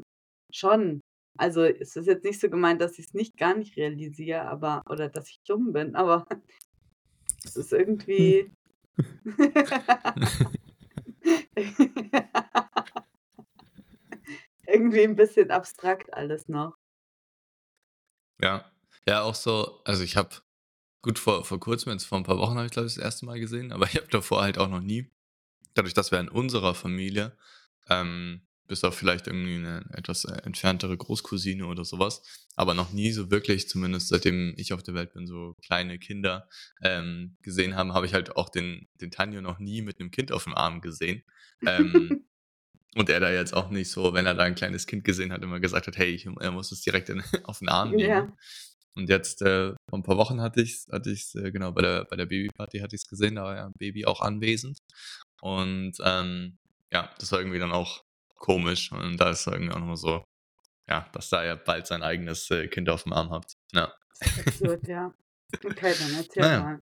schon, 0.53 1.01
also 1.37 1.63
es 1.63 1.95
ist 1.95 2.07
jetzt 2.07 2.23
nicht 2.25 2.41
so 2.41 2.49
gemeint, 2.49 2.81
dass 2.81 2.99
ich 2.99 3.05
es 3.07 3.13
nicht 3.13 3.37
gar 3.37 3.55
nicht 3.55 3.77
realisiere, 3.77 4.41
aber 4.41 4.83
oder 4.89 5.09
dass 5.09 5.29
ich 5.29 5.39
dumm 5.47 5.71
bin, 5.73 5.95
aber 5.95 6.25
es 7.45 7.55
ist 7.55 7.71
irgendwie. 7.73 8.51
irgendwie 14.67 15.03
ein 15.03 15.15
bisschen 15.15 15.51
abstrakt 15.51 16.13
alles 16.13 16.47
noch. 16.47 16.75
Ja. 18.41 18.71
Ja, 19.07 19.23
auch 19.23 19.35
so, 19.35 19.81
also 19.85 20.03
ich 20.03 20.17
habe, 20.17 20.35
gut, 21.01 21.19
vor, 21.19 21.45
vor 21.45 21.59
kurzem, 21.59 21.91
jetzt 21.91 22.05
vor 22.05 22.17
ein 22.17 22.23
paar 22.23 22.37
Wochen 22.37 22.55
habe 22.55 22.65
ich, 22.65 22.71
glaube 22.71 22.87
ich, 22.87 22.95
das 22.95 23.03
erste 23.03 23.25
Mal 23.25 23.39
gesehen, 23.39 23.71
aber 23.71 23.85
ich 23.85 23.95
habe 23.95 24.07
davor 24.07 24.41
halt 24.41 24.57
auch 24.57 24.69
noch 24.69 24.81
nie, 24.81 25.11
dadurch, 25.73 25.93
dass 25.93 26.11
wir 26.11 26.19
in 26.19 26.29
unserer 26.29 26.75
Familie, 26.75 27.37
ähm, 27.89 28.41
bis 28.67 28.83
auf 28.83 28.95
vielleicht 28.95 29.27
irgendwie 29.27 29.55
eine 29.55 29.83
etwas 29.93 30.25
äh, 30.25 30.41
entferntere 30.43 30.95
Großcousine 30.95 31.65
oder 31.65 31.83
sowas, 31.83 32.21
aber 32.55 32.75
noch 32.75 32.93
nie 32.93 33.11
so 33.11 33.31
wirklich, 33.31 33.67
zumindest 33.67 34.09
seitdem 34.09 34.53
ich 34.57 34.73
auf 34.73 34.83
der 34.83 34.93
Welt 34.93 35.13
bin, 35.13 35.25
so 35.25 35.55
kleine 35.65 35.97
Kinder 35.97 36.47
ähm, 36.81 37.35
gesehen 37.41 37.75
haben, 37.75 37.93
habe 37.93 38.05
ich 38.05 38.13
halt 38.13 38.37
auch 38.37 38.47
den, 38.47 38.87
den 39.01 39.11
Tanjo 39.11 39.41
noch 39.41 39.59
nie 39.59 39.81
mit 39.81 39.99
einem 39.99 40.11
Kind 40.11 40.31
auf 40.31 40.43
dem 40.43 40.53
Arm 40.53 40.81
gesehen. 40.81 41.23
Ähm, 41.65 42.25
und 42.95 43.09
er 43.09 43.19
da 43.19 43.31
jetzt 43.31 43.53
auch 43.55 43.69
nicht 43.69 43.89
so, 43.89 44.13
wenn 44.13 44.27
er 44.27 44.35
da 44.35 44.43
ein 44.43 44.55
kleines 44.55 44.85
Kind 44.85 45.03
gesehen 45.03 45.33
hat, 45.33 45.41
immer 45.41 45.59
gesagt 45.59 45.87
hat, 45.87 45.97
hey, 45.97 46.09
ich, 46.09 46.25
er 46.25 46.51
muss 46.51 46.71
es 46.71 46.81
direkt 46.81 47.09
in, 47.09 47.23
auf 47.43 47.59
den 47.59 47.69
Arm 47.69 47.91
nehmen. 47.91 48.09
Ja. 48.09 48.37
Und 48.99 49.07
jetzt, 49.07 49.41
äh, 49.41 49.73
vor 49.89 49.99
ein 49.99 50.03
paar 50.03 50.17
Wochen 50.17 50.41
hatte 50.41 50.61
ich 50.61 50.73
es, 50.73 50.87
hatte 50.91 51.09
ich's, 51.09 51.33
äh, 51.35 51.53
genau, 51.53 51.71
bei 51.71 51.81
der, 51.81 52.03
bei 52.03 52.17
der 52.17 52.25
Babyparty 52.25 52.79
hatte 52.79 52.97
ich 52.97 53.03
es 53.03 53.07
gesehen, 53.07 53.35
da 53.35 53.43
war 53.43 53.55
ja 53.55 53.65
ein 53.65 53.71
Baby 53.79 54.05
auch 54.05 54.19
anwesend. 54.19 54.77
Und 55.39 55.93
ähm, 56.03 56.57
ja, 56.91 57.09
das 57.17 57.31
war 57.31 57.39
irgendwie 57.39 57.59
dann 57.59 57.71
auch 57.71 58.03
komisch. 58.35 58.91
Und 58.91 59.15
da 59.15 59.29
ist 59.29 59.47
irgendwie 59.47 59.71
auch 59.71 59.79
nochmal 59.79 59.95
so, 59.95 60.25
ja, 60.89 61.07
dass 61.13 61.29
da 61.29 61.45
ja 61.45 61.55
bald 61.55 61.87
sein 61.87 62.03
eigenes 62.03 62.51
äh, 62.51 62.67
Kind 62.67 62.89
auf 62.89 63.03
dem 63.03 63.13
Arm 63.13 63.29
habt. 63.29 63.53
Ja. 63.71 63.93
Absurd, 64.45 64.85
ja. 64.85 65.13
Okay, 65.63 65.95
dann 65.97 66.13
erzähl 66.17 66.43
Naja. 66.43 66.59
mal. 66.59 66.79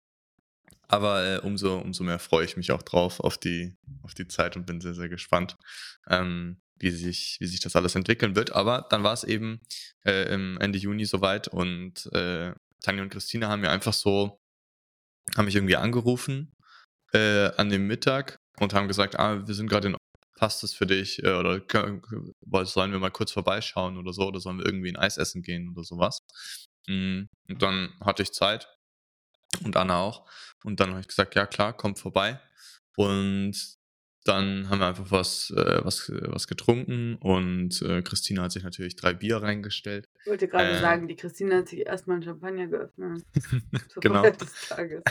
Aber 0.87 1.23
äh, 1.23 1.39
umso, 1.41 1.77
umso 1.77 2.03
mehr 2.03 2.17
freue 2.17 2.45
ich 2.45 2.57
mich 2.57 2.71
auch 2.71 2.81
drauf 2.81 3.19
auf 3.19 3.37
die, 3.37 3.77
auf 4.01 4.15
die 4.15 4.27
Zeit 4.27 4.55
und 4.55 4.65
bin 4.65 4.81
sehr, 4.81 4.95
sehr 4.95 5.09
gespannt, 5.09 5.55
ähm, 6.07 6.61
wie, 6.79 6.91
sich, 6.91 7.37
wie 7.39 7.47
sich 7.47 7.59
das 7.59 7.75
alles 7.75 7.95
entwickeln 7.95 8.35
wird. 8.35 8.53
Aber 8.53 8.87
dann 8.89 9.03
war 9.03 9.13
es 9.13 9.23
eben 9.23 9.59
äh, 10.05 10.31
Ende 10.31 10.77
Juni 10.77 11.05
soweit 11.05 11.47
und 11.47 12.05
äh, 12.13 12.53
Tanja 12.81 13.03
und 13.03 13.09
Christine 13.09 13.47
haben 13.47 13.61
mir 13.61 13.71
einfach 13.71 13.93
so, 13.93 14.39
haben 15.35 15.45
mich 15.45 15.55
irgendwie 15.55 15.75
angerufen 15.75 16.51
äh, 17.13 17.49
an 17.57 17.69
dem 17.69 17.87
Mittag 17.87 18.37
und 18.59 18.73
haben 18.73 18.87
gesagt, 18.87 19.19
ah, 19.19 19.45
wir 19.45 19.53
sind 19.53 19.67
gerade 19.67 19.87
in 19.89 19.97
passt 20.37 20.63
es 20.63 20.73
für 20.73 20.85
dich? 20.85 21.21
Äh, 21.23 21.33
oder 21.33 21.59
können, 21.59 22.01
sollen 22.63 22.91
wir 22.91 22.99
mal 22.99 23.11
kurz 23.11 23.31
vorbeischauen 23.33 23.97
oder 23.97 24.13
so? 24.13 24.21
Oder 24.27 24.39
sollen 24.39 24.59
wir 24.59 24.65
irgendwie 24.65 24.89
ein 24.89 24.95
Eis 24.95 25.17
essen 25.17 25.41
gehen 25.41 25.69
oder 25.69 25.83
sowas? 25.83 26.19
Mm, 26.87 27.23
und 27.49 27.61
dann 27.61 27.93
hatte 27.99 28.23
ich 28.23 28.31
Zeit 28.31 28.69
und 29.63 29.75
Anna 29.75 29.99
auch. 29.99 30.29
Und 30.63 30.79
dann 30.79 30.91
habe 30.91 31.01
ich 31.01 31.07
gesagt, 31.07 31.35
ja 31.35 31.45
klar, 31.45 31.73
kommt 31.75 31.99
vorbei. 31.99 32.39
Und 32.95 33.77
dann 34.27 34.69
haben 34.69 34.79
wir 34.79 34.87
einfach 34.87 35.11
was, 35.11 35.51
äh, 35.51 35.83
was, 35.83 36.11
was 36.11 36.47
getrunken 36.47 37.15
und 37.15 37.81
äh, 37.81 38.01
Christina 38.01 38.43
hat 38.43 38.51
sich 38.51 38.63
natürlich 38.63 38.95
drei 38.95 39.13
Bier 39.13 39.37
reingestellt. 39.37 40.07
Ich 40.21 40.27
wollte 40.27 40.47
gerade 40.47 40.71
Äh, 40.71 40.81
sagen, 40.81 41.07
die 41.07 41.15
Christine 41.15 41.57
hat 41.57 41.69
sich 41.69 41.85
erstmal 41.85 42.15
einen 42.15 42.23
Champagner 42.23 42.67
geöffnet. 42.67 43.23
Zur 43.89 44.01
genau. 44.01 44.21
Feier 44.23 44.31
des 44.31 44.67
Tages. 44.67 45.03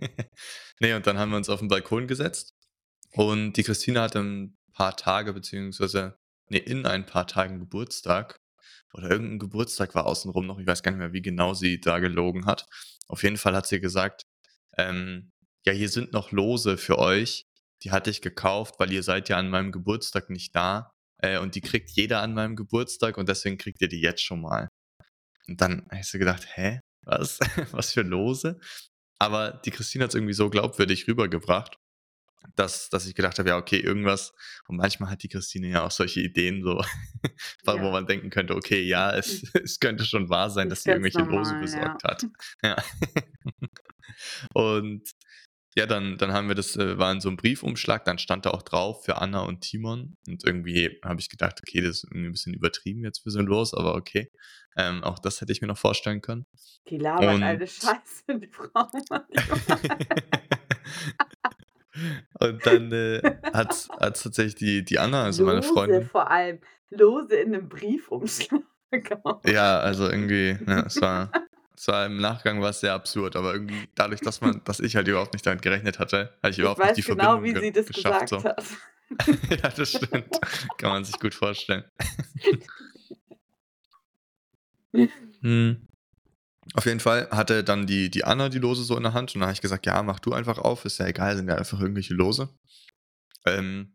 nee, 0.80 0.94
und 0.94 1.06
dann 1.06 1.18
haben 1.18 1.30
wir 1.30 1.36
uns 1.36 1.48
auf 1.48 1.60
den 1.60 1.68
Balkon 1.68 2.06
gesetzt 2.06 2.54
und 3.12 3.54
die 3.54 3.62
Christina 3.62 4.02
hatte 4.02 4.20
ein 4.20 4.56
paar 4.72 4.96
Tage, 4.96 5.32
beziehungsweise, 5.32 6.18
nee, 6.48 6.58
in 6.58 6.86
ein 6.86 7.06
paar 7.06 7.26
Tagen 7.26 7.58
Geburtstag. 7.60 8.40
Oder 8.92 9.10
irgendein 9.10 9.38
Geburtstag 9.38 9.94
war 9.94 10.06
außenrum 10.06 10.46
noch. 10.46 10.58
Ich 10.58 10.66
weiß 10.66 10.82
gar 10.82 10.90
nicht 10.90 10.98
mehr, 10.98 11.12
wie 11.12 11.22
genau 11.22 11.54
sie 11.54 11.80
da 11.80 11.98
gelogen 11.98 12.46
hat. 12.46 12.66
Auf 13.08 13.22
jeden 13.22 13.36
Fall 13.36 13.54
hat 13.54 13.66
sie 13.66 13.80
gesagt, 13.80 14.22
ähm, 14.78 15.32
ja, 15.66 15.72
hier 15.72 15.88
sind 15.88 16.12
noch 16.12 16.30
Lose 16.32 16.76
für 16.78 16.98
euch. 16.98 17.45
Die 17.82 17.90
hatte 17.90 18.10
ich 18.10 18.22
gekauft, 18.22 18.76
weil 18.78 18.92
ihr 18.92 19.02
seid 19.02 19.28
ja 19.28 19.36
an 19.38 19.50
meinem 19.50 19.72
Geburtstag 19.72 20.30
nicht 20.30 20.54
da. 20.56 20.90
Äh, 21.22 21.38
und 21.38 21.54
die 21.54 21.60
kriegt 21.60 21.90
jeder 21.90 22.22
an 22.22 22.34
meinem 22.34 22.56
Geburtstag 22.56 23.16
und 23.18 23.28
deswegen 23.28 23.58
kriegt 23.58 23.80
ihr 23.80 23.88
die 23.88 24.00
jetzt 24.00 24.22
schon 24.22 24.40
mal. 24.40 24.68
Und 25.48 25.60
dann 25.60 25.86
hast 25.90 26.12
du 26.14 26.18
gedacht, 26.18 26.46
hä? 26.56 26.80
Was? 27.04 27.38
Was 27.72 27.92
für 27.92 28.02
Lose? 28.02 28.58
Aber 29.18 29.52
die 29.64 29.70
Christine 29.70 30.04
hat 30.04 30.10
es 30.10 30.14
irgendwie 30.14 30.34
so 30.34 30.50
glaubwürdig 30.50 31.06
rübergebracht, 31.08 31.76
dass, 32.54 32.90
dass 32.90 33.06
ich 33.06 33.14
gedacht 33.14 33.38
habe, 33.38 33.48
ja, 33.48 33.56
okay, 33.56 33.78
irgendwas. 33.78 34.32
Und 34.68 34.76
manchmal 34.76 35.10
hat 35.10 35.22
die 35.22 35.28
Christine 35.28 35.68
ja 35.68 35.84
auch 35.84 35.90
solche 35.90 36.20
Ideen, 36.20 36.62
so, 36.62 36.82
wo 37.64 37.76
Ja. 37.76 37.90
man 37.90 38.06
denken 38.06 38.30
könnte, 38.30 38.54
okay, 38.56 38.82
ja, 38.82 39.14
es, 39.14 39.42
es 39.54 39.78
könnte 39.80 40.04
schon 40.04 40.28
wahr 40.28 40.50
sein, 40.50 40.66
Ist 40.68 40.72
dass 40.72 40.82
sie 40.82 40.90
irgendwelche 40.90 41.20
Lose 41.20 41.52
normal, 41.52 41.54
ja. 41.54 41.60
besorgt 41.60 42.04
hat. 42.04 42.26
Ja. 42.62 42.76
Und 44.54 45.02
ja, 45.76 45.86
dann, 45.86 46.16
dann 46.18 46.32
haben 46.32 46.48
wir 46.48 46.54
das, 46.54 46.74
äh, 46.76 46.96
war 46.98 47.12
in 47.12 47.20
so 47.20 47.28
einem 47.28 47.36
Briefumschlag, 47.36 48.04
dann 48.04 48.18
stand 48.18 48.46
da 48.46 48.50
auch 48.50 48.62
drauf 48.62 49.04
für 49.04 49.16
Anna 49.20 49.40
und 49.40 49.60
Timon. 49.60 50.16
Und 50.26 50.44
irgendwie 50.44 50.98
habe 51.04 51.20
ich 51.20 51.28
gedacht, 51.28 51.60
okay, 51.60 51.80
das 51.82 51.96
ist 51.98 52.04
irgendwie 52.04 52.26
ein 52.28 52.32
bisschen 52.32 52.54
übertrieben 52.54 53.04
jetzt 53.04 53.18
für 53.22 53.30
so 53.30 53.38
ein 53.38 53.46
Los, 53.46 53.74
aber 53.74 53.94
okay. 53.94 54.30
Ähm, 54.78 55.04
auch 55.04 55.18
das 55.18 55.40
hätte 55.40 55.52
ich 55.52 55.60
mir 55.60 55.68
noch 55.68 55.78
vorstellen 55.78 56.20
können. 56.20 56.46
Die 56.88 56.98
labert 56.98 57.34
Und- 57.34 57.42
eine 57.42 57.66
Scheiße, 57.66 58.38
die 58.40 58.48
Frau. 58.48 58.88
und 62.40 62.66
dann 62.66 62.92
äh, 62.92 63.20
hat 63.52 63.72
es 63.72 63.88
tatsächlich 64.22 64.54
die, 64.56 64.84
die 64.84 64.98
Anna, 64.98 65.24
also 65.24 65.44
meine 65.44 65.56
Lose 65.60 65.68
Freundin. 65.72 66.04
vor 66.04 66.30
allem. 66.30 66.60
Lose 66.90 67.34
in 67.36 67.54
einem 67.54 67.68
Briefumschlag. 67.68 68.62
Ja, 69.44 69.80
also 69.80 70.08
irgendwie, 70.08 70.56
ja, 70.66 70.86
es 70.86 71.00
war, 71.02 71.30
es 71.76 71.88
war 71.88 72.06
im 72.06 72.16
Nachgang 72.20 72.60
war 72.62 72.70
es 72.70 72.80
sehr 72.80 72.94
absurd, 72.94 73.36
aber 73.36 73.52
irgendwie 73.52 73.88
dadurch, 73.94 74.20
dass 74.20 74.40
man, 74.40 74.62
dass 74.64 74.80
ich 74.80 74.96
halt 74.96 75.08
überhaupt 75.08 75.34
nicht 75.34 75.46
damit 75.46 75.62
gerechnet 75.62 75.98
hatte, 75.98 76.32
hatte 76.42 76.50
ich 76.50 76.56
Ich 76.56 76.58
überhaupt 76.60 76.80
weiß 76.80 76.96
nicht 76.96 77.06
die 77.06 77.12
genau, 77.12 77.32
Verbindung 77.34 77.44
wie 77.44 77.52
ge 77.52 77.62
sie 77.62 77.72
das 77.72 77.86
geschafft. 77.86 78.30
gesagt 78.30 78.42
So. 78.42 78.48
hat. 78.48 78.64
ja, 79.62 79.68
das 79.68 79.90
stimmt. 79.90 80.40
Kann 80.78 80.90
man 80.90 81.04
sich 81.04 81.18
gut 81.20 81.34
vorstellen. 81.34 81.84
hm. 85.42 85.86
Auf 86.74 86.86
jeden 86.86 87.00
Fall 87.00 87.28
hatte 87.30 87.62
dann 87.62 87.86
die, 87.86 88.10
die 88.10 88.24
Anna 88.24 88.48
die 88.48 88.58
Lose 88.58 88.82
so 88.82 88.96
in 88.96 89.04
der 89.04 89.12
Hand 89.12 89.34
und 89.34 89.40
dann 89.40 89.48
habe 89.48 89.54
ich 89.54 89.60
gesagt, 89.60 89.86
ja, 89.86 90.02
mach 90.02 90.18
du 90.18 90.32
einfach 90.32 90.58
auf, 90.58 90.84
ist 90.84 90.98
ja 90.98 91.06
egal, 91.06 91.36
sind 91.36 91.48
ja 91.48 91.54
einfach 91.54 91.80
irgendwelche 91.80 92.14
Lose. 92.14 92.48
Ähm, 93.46 93.94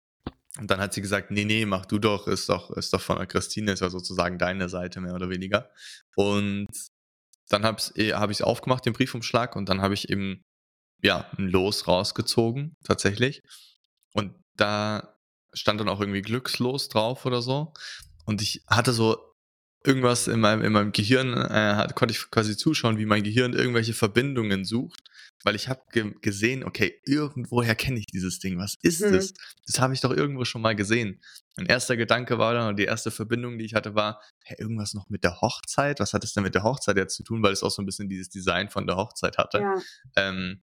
und 0.59 0.69
dann 0.69 0.79
hat 0.79 0.93
sie 0.93 1.01
gesagt, 1.01 1.31
nee, 1.31 1.45
nee, 1.45 1.65
mach 1.65 1.85
du 1.85 1.99
doch, 1.99 2.27
ist 2.27 2.49
doch, 2.49 2.71
ist 2.71 2.93
doch 2.93 3.01
von 3.01 3.17
der 3.17 3.25
Christine, 3.27 3.71
ist 3.71 3.81
ja 3.81 3.89
sozusagen 3.89 4.37
deine 4.37 4.69
Seite 4.69 5.01
mehr 5.01 5.13
oder 5.13 5.29
weniger. 5.29 5.69
Und 6.15 6.69
dann 7.51 7.63
habe 7.65 7.81
hab 7.81 8.29
ich 8.29 8.37
es 8.37 8.41
aufgemacht, 8.41 8.85
den 8.85 8.93
Briefumschlag, 8.93 9.55
und 9.55 9.67
dann 9.69 9.81
habe 9.81 9.93
ich 9.93 10.09
eben, 10.09 10.43
ja, 11.03 11.29
ein 11.37 11.47
Los 11.49 11.87
rausgezogen, 11.87 12.75
tatsächlich. 12.83 13.41
Und 14.13 14.35
da 14.55 15.17
stand 15.53 15.79
dann 15.79 15.89
auch 15.89 15.99
irgendwie 15.99 16.21
Glückslos 16.21 16.89
drauf 16.89 17.25
oder 17.25 17.41
so. 17.41 17.73
Und 18.25 18.41
ich 18.41 18.63
hatte 18.67 18.93
so 18.93 19.17
irgendwas 19.83 20.27
in 20.27 20.39
meinem, 20.39 20.61
in 20.63 20.71
meinem 20.71 20.91
Gehirn, 20.91 21.33
äh, 21.33 21.87
konnte 21.95 22.13
ich 22.13 22.29
quasi 22.29 22.55
zuschauen, 22.55 22.97
wie 22.97 23.05
mein 23.05 23.23
Gehirn 23.23 23.53
irgendwelche 23.53 23.93
Verbindungen 23.93 24.63
sucht. 24.63 25.01
Weil 25.43 25.55
ich 25.55 25.67
habe 25.69 25.81
ge 25.91 26.13
gesehen, 26.21 26.63
okay, 26.63 27.01
irgendwoher 27.05 27.73
kenne 27.73 27.97
ich 27.99 28.05
dieses 28.05 28.37
Ding. 28.37 28.59
Was 28.59 28.75
ist 28.83 29.01
Mhm. 29.01 29.13
das? 29.13 29.33
Das 29.65 29.79
habe 29.79 29.93
ich 29.95 30.01
doch 30.01 30.11
irgendwo 30.11 30.45
schon 30.45 30.61
mal 30.61 30.75
gesehen. 30.75 31.19
Mein 31.57 31.65
erster 31.65 31.97
Gedanke 31.97 32.37
war 32.39 32.53
dann, 32.53 32.69
und 32.69 32.77
die 32.77 32.85
erste 32.85 33.11
Verbindung, 33.11 33.57
die 33.57 33.65
ich 33.65 33.73
hatte, 33.73 33.93
war, 33.93 34.21
hä, 34.43 34.55
irgendwas 34.57 34.93
noch 34.93 35.09
mit 35.09 35.23
der 35.23 35.41
Hochzeit? 35.41 35.99
Was 35.99 36.13
hat 36.13 36.23
es 36.23 36.33
denn 36.33 36.43
mit 36.43 36.55
der 36.55 36.63
Hochzeit 36.63 36.97
jetzt 36.97 37.15
zu 37.15 37.23
tun? 37.23 37.43
Weil 37.43 37.51
es 37.51 37.63
auch 37.63 37.71
so 37.71 37.81
ein 37.81 37.85
bisschen 37.85 38.07
dieses 38.07 38.29
Design 38.29 38.69
von 38.69 38.87
der 38.87 38.95
Hochzeit 38.95 39.37
hatte 39.37 39.59
Ja, 39.59 39.75
ähm, 40.15 40.61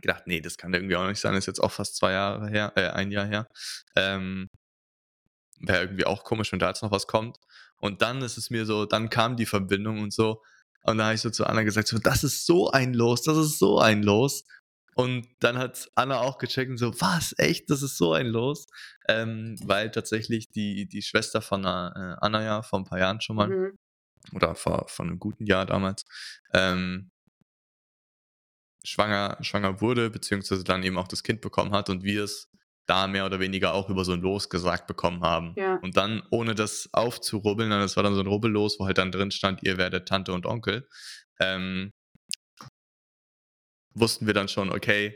gedacht, 0.00 0.24
nee, 0.26 0.40
das 0.40 0.56
kann 0.56 0.72
irgendwie 0.72 0.96
auch 0.96 1.06
nicht 1.06 1.20
sein, 1.20 1.34
ist 1.34 1.46
jetzt 1.46 1.60
auch 1.60 1.72
fast 1.72 1.96
zwei 1.96 2.12
Jahre 2.12 2.48
her, 2.48 2.72
äh, 2.76 2.88
ein 2.90 3.10
Jahr 3.10 3.26
her. 3.26 3.48
Ähm, 3.96 4.48
Wäre 5.60 5.82
irgendwie 5.82 6.06
auch 6.06 6.22
komisch, 6.22 6.52
wenn 6.52 6.60
da 6.60 6.68
jetzt 6.68 6.82
noch 6.82 6.92
was 6.92 7.08
kommt. 7.08 7.38
Und 7.80 8.00
dann 8.02 8.22
ist 8.22 8.38
es 8.38 8.50
mir 8.50 8.64
so, 8.64 8.86
dann 8.86 9.10
kam 9.10 9.36
die 9.36 9.46
Verbindung 9.46 10.00
und 10.00 10.12
so. 10.12 10.40
Und 10.84 10.98
da 10.98 11.06
habe 11.06 11.14
ich 11.14 11.20
so 11.20 11.30
zu 11.30 11.46
Anna 11.46 11.64
gesagt, 11.64 11.88
so, 11.88 11.98
das 11.98 12.22
ist 12.22 12.46
so 12.46 12.70
ein 12.70 12.94
Los, 12.94 13.22
das 13.22 13.36
ist 13.36 13.58
so 13.58 13.80
ein 13.80 14.02
Los. 14.04 14.44
Und 14.98 15.28
dann 15.38 15.58
hat 15.58 15.88
Anna 15.94 16.22
auch 16.22 16.38
gecheckt 16.38 16.72
und 16.72 16.76
so, 16.76 16.92
was, 17.00 17.32
echt, 17.38 17.70
das 17.70 17.82
ist 17.82 17.98
so 17.98 18.14
ein 18.14 18.26
Los? 18.26 18.66
Ähm, 19.08 19.54
weil 19.62 19.92
tatsächlich 19.92 20.50
die, 20.50 20.88
die 20.88 21.02
Schwester 21.02 21.40
von 21.40 21.62
äh, 21.62 21.66
Anna 21.66 22.42
ja 22.42 22.62
vor 22.62 22.80
ein 22.80 22.84
paar 22.84 22.98
Jahren 22.98 23.20
schon 23.20 23.36
mal, 23.36 23.48
mhm. 23.48 23.78
oder 24.34 24.56
vor, 24.56 24.88
vor 24.88 25.06
einem 25.06 25.20
guten 25.20 25.46
Jahr 25.46 25.66
damals, 25.66 26.04
ähm, 26.52 27.12
schwanger, 28.82 29.38
schwanger 29.40 29.80
wurde, 29.80 30.10
beziehungsweise 30.10 30.64
dann 30.64 30.82
eben 30.82 30.98
auch 30.98 31.06
das 31.06 31.22
Kind 31.22 31.42
bekommen 31.42 31.70
hat 31.70 31.90
und 31.90 32.02
wir 32.02 32.24
es 32.24 32.50
da 32.86 33.06
mehr 33.06 33.24
oder 33.24 33.38
weniger 33.38 33.74
auch 33.74 33.90
über 33.90 34.04
so 34.04 34.14
ein 34.14 34.20
Los 34.20 34.50
gesagt 34.50 34.88
bekommen 34.88 35.22
haben. 35.22 35.54
Ja. 35.56 35.76
Und 35.76 35.96
dann, 35.96 36.24
ohne 36.32 36.56
das 36.56 36.88
aufzurubbeln, 36.92 37.70
dann, 37.70 37.82
das 37.82 37.94
war 37.94 38.02
dann 38.02 38.14
so 38.14 38.20
ein 38.20 38.26
Rubbellos, 38.26 38.80
wo 38.80 38.86
halt 38.86 38.98
dann 38.98 39.12
drin 39.12 39.30
stand, 39.30 39.62
ihr 39.62 39.78
werdet 39.78 40.08
Tante 40.08 40.32
und 40.32 40.44
Onkel, 40.44 40.88
ähm, 41.38 41.92
wussten 44.00 44.26
wir 44.26 44.34
dann 44.34 44.48
schon, 44.48 44.70
okay, 44.70 45.14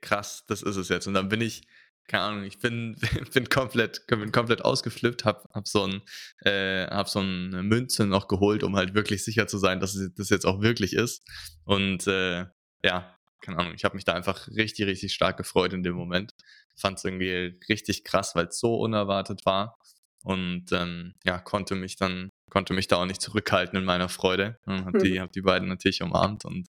krass, 0.00 0.44
das 0.46 0.62
ist 0.62 0.76
es 0.76 0.88
jetzt. 0.88 1.06
Und 1.06 1.14
dann 1.14 1.28
bin 1.28 1.40
ich, 1.40 1.62
keine 2.06 2.24
Ahnung, 2.24 2.44
ich 2.44 2.58
bin, 2.58 2.96
bin 3.34 3.48
komplett, 3.48 4.06
bin 4.06 4.32
komplett 4.32 4.64
ausgeflippt, 4.64 5.24
hab, 5.24 5.48
hab 5.54 5.66
so 5.66 5.86
ein, 5.86 6.02
äh, 6.40 6.86
hab 6.86 7.08
so 7.08 7.20
eine 7.20 7.62
Münze 7.62 8.06
noch 8.06 8.28
geholt, 8.28 8.62
um 8.62 8.76
halt 8.76 8.94
wirklich 8.94 9.24
sicher 9.24 9.46
zu 9.46 9.58
sein, 9.58 9.80
dass 9.80 9.98
das 10.16 10.28
jetzt 10.28 10.46
auch 10.46 10.60
wirklich 10.60 10.92
ist. 10.92 11.24
Und 11.64 12.06
äh, 12.06 12.46
ja, 12.84 13.18
keine 13.40 13.58
Ahnung, 13.58 13.74
ich 13.74 13.84
habe 13.84 13.96
mich 13.96 14.04
da 14.04 14.14
einfach 14.14 14.48
richtig, 14.48 14.86
richtig 14.86 15.12
stark 15.12 15.36
gefreut 15.36 15.72
in 15.72 15.82
dem 15.82 15.94
Moment. 15.94 16.32
Fand 16.76 16.98
es 16.98 17.04
irgendwie 17.04 17.58
richtig 17.68 18.04
krass, 18.04 18.34
weil 18.34 18.46
es 18.46 18.58
so 18.58 18.76
unerwartet 18.76 19.44
war. 19.44 19.76
Und 20.22 20.72
ähm, 20.72 21.14
ja, 21.24 21.38
konnte 21.38 21.74
mich 21.74 21.96
dann, 21.96 22.30
konnte 22.48 22.72
mich 22.72 22.88
da 22.88 22.96
auch 22.96 23.04
nicht 23.04 23.20
zurückhalten 23.20 23.78
in 23.78 23.84
meiner 23.84 24.08
Freude. 24.08 24.58
Und 24.64 24.86
hab 24.86 24.98
die, 24.98 25.20
hab 25.20 25.32
die 25.32 25.42
beiden 25.42 25.68
natürlich 25.68 26.02
umarmt 26.02 26.46
und 26.46 26.66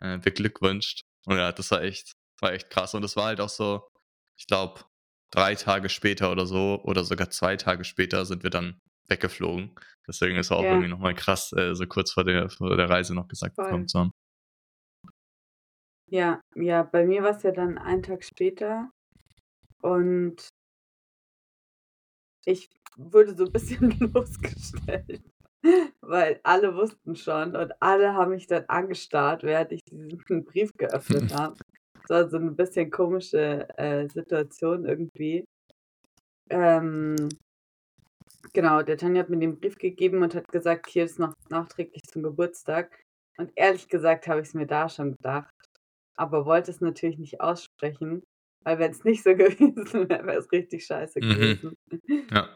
äh, 0.00 0.18
beglückwünscht. 0.18 1.02
Und 1.26 1.36
ja, 1.36 1.52
das 1.52 1.70
war 1.70 1.82
echt, 1.82 2.12
war 2.40 2.52
echt 2.52 2.70
krass. 2.70 2.94
Und 2.94 3.02
das 3.02 3.16
war 3.16 3.26
halt 3.26 3.40
auch 3.40 3.48
so, 3.48 3.86
ich 4.38 4.46
glaube, 4.46 4.82
drei 5.30 5.54
Tage 5.54 5.88
später 5.88 6.30
oder 6.32 6.46
so, 6.46 6.80
oder 6.84 7.04
sogar 7.04 7.30
zwei 7.30 7.56
Tage 7.56 7.84
später 7.84 8.24
sind 8.26 8.42
wir 8.42 8.50
dann 8.50 8.78
weggeflogen. 9.08 9.74
Deswegen 10.06 10.36
ist 10.36 10.50
auch 10.52 10.62
Ja. 10.62 10.70
irgendwie 10.70 10.88
nochmal 10.88 11.14
krass, 11.14 11.52
äh, 11.52 11.74
so 11.74 11.86
kurz 11.86 12.12
vor 12.12 12.24
der, 12.24 12.48
vor 12.50 12.76
der 12.76 12.88
Reise 12.90 13.14
noch 13.14 13.28
gesagt 13.28 13.56
Voll. 13.56 13.64
bekommen 13.66 13.88
zu 13.88 13.98
haben. 14.00 14.10
Ja, 16.10 16.40
ja, 16.54 16.82
bei 16.84 17.04
mir 17.04 17.22
war 17.22 17.36
es 17.36 17.42
ja 17.42 17.50
dann 17.52 17.76
einen 17.78 18.02
Tag 18.02 18.24
später 18.24 18.90
und 19.82 20.48
ich 22.46 22.68
wurde 22.96 23.36
so 23.36 23.44
ein 23.44 23.52
bisschen 23.52 23.88
bloßgestellt, 23.98 25.20
weil 26.00 26.40
alle 26.42 26.74
wussten 26.74 27.16
schon 27.16 27.56
und 27.56 27.72
alle 27.80 28.14
haben 28.14 28.32
mich 28.32 28.46
dann 28.46 28.64
angestarrt, 28.68 29.42
während 29.42 29.72
ich 29.72 29.82
diesen 29.84 30.08
Brief 30.44 30.72
geöffnet 30.76 31.32
habe. 31.34 31.56
Das 32.06 32.10
war 32.10 32.30
so 32.30 32.36
eine 32.38 32.52
bisschen 32.52 32.90
komische 32.90 33.68
äh, 33.76 34.08
Situation 34.08 34.86
irgendwie. 34.86 35.44
Ähm, 36.50 37.16
genau, 38.52 38.82
der 38.82 38.96
Tanja 38.96 39.22
hat 39.22 39.28
mir 39.28 39.38
den 39.38 39.60
Brief 39.60 39.76
gegeben 39.76 40.22
und 40.22 40.34
hat 40.34 40.48
gesagt, 40.48 40.88
hier 40.88 41.04
ist 41.04 41.18
noch 41.18 41.34
nachträglich 41.50 42.02
zum 42.04 42.22
Geburtstag. 42.22 43.02
Und 43.36 43.52
ehrlich 43.54 43.88
gesagt 43.88 44.26
habe 44.26 44.40
ich 44.40 44.48
es 44.48 44.54
mir 44.54 44.66
da 44.66 44.88
schon 44.88 45.12
gedacht 45.12 45.52
aber 46.18 46.44
wollte 46.44 46.70
es 46.70 46.80
natürlich 46.80 47.18
nicht 47.18 47.40
aussprechen, 47.40 48.22
weil 48.64 48.78
wenn 48.78 48.90
es 48.90 49.04
nicht 49.04 49.22
so 49.22 49.30
gewesen 49.36 50.08
wäre, 50.08 50.26
wäre 50.26 50.38
es 50.38 50.52
richtig 50.52 50.84
scheiße 50.84 51.20
Mhm. 51.20 51.28
gewesen. 51.28 51.74
Ja. 52.30 52.48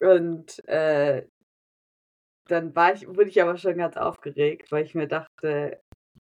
Und 0.00 0.68
äh, 0.68 1.26
dann 2.48 2.74
war 2.74 2.94
ich, 2.94 3.06
wurde 3.08 3.28
ich 3.28 3.40
aber 3.42 3.56
schon 3.56 3.76
ganz 3.76 3.96
aufgeregt, 3.96 4.70
weil 4.72 4.84
ich 4.84 4.94
mir 4.94 5.08
dachte, 5.08 5.80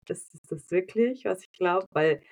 ist 0.08 0.34
das, 0.34 0.42
das 0.48 0.70
wirklich, 0.70 1.24
was 1.24 1.42
ich 1.42 1.52
glaube? 1.52 1.86
Weil 1.92 2.22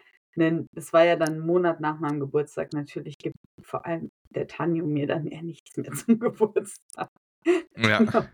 es 0.74 0.92
war 0.92 1.04
ja 1.04 1.16
dann 1.16 1.34
ein 1.34 1.40
Monat 1.40 1.80
nach 1.80 1.98
meinem 2.00 2.20
Geburtstag. 2.20 2.72
Natürlich 2.72 3.18
gibt 3.18 3.36
vor 3.60 3.84
allem 3.86 4.10
der 4.30 4.46
Tanjo 4.46 4.86
mir 4.86 5.06
dann 5.06 5.26
eher 5.26 5.42
nichts 5.42 5.76
mehr 5.76 5.92
zum 5.92 6.18
Geburtstag. 6.18 7.08
Ja. 7.76 8.00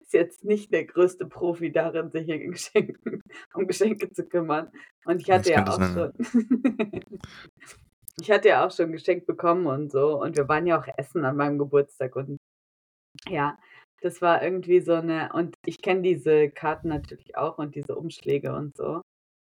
Ist 0.00 0.12
jetzt 0.12 0.44
nicht 0.44 0.72
der 0.72 0.84
größte 0.84 1.26
Profi 1.26 1.72
darin, 1.72 2.10
sich 2.10 2.26
hier 2.26 2.38
Geschenken, 2.38 3.22
um 3.54 3.66
Geschenke 3.66 4.10
zu 4.12 4.26
kümmern. 4.26 4.70
Und 5.04 5.20
ich 5.20 5.26
Das 5.26 5.38
hatte 5.38 5.52
ja 5.52 5.66
auch 5.66 5.78
sein, 5.78 5.94
schon. 5.94 6.12
ich 8.20 8.30
hatte 8.30 8.48
ja 8.48 8.66
auch 8.66 8.70
schon 8.70 8.92
geschenkt 8.92 9.26
bekommen 9.26 9.66
und 9.66 9.90
so. 9.90 10.20
Und 10.20 10.36
wir 10.36 10.48
waren 10.48 10.66
ja 10.66 10.78
auch 10.78 10.86
essen 10.96 11.24
an 11.24 11.36
meinem 11.36 11.58
Geburtstag. 11.58 12.16
Und 12.16 12.38
ja, 13.28 13.58
das 14.00 14.20
war 14.22 14.42
irgendwie 14.42 14.80
so 14.80 14.94
eine. 14.94 15.32
Und 15.32 15.56
ich 15.64 15.80
kenne 15.82 16.02
diese 16.02 16.50
Karten 16.50 16.88
natürlich 16.88 17.36
auch 17.36 17.58
und 17.58 17.74
diese 17.74 17.96
Umschläge 17.96 18.54
und 18.54 18.76
so. 18.76 19.02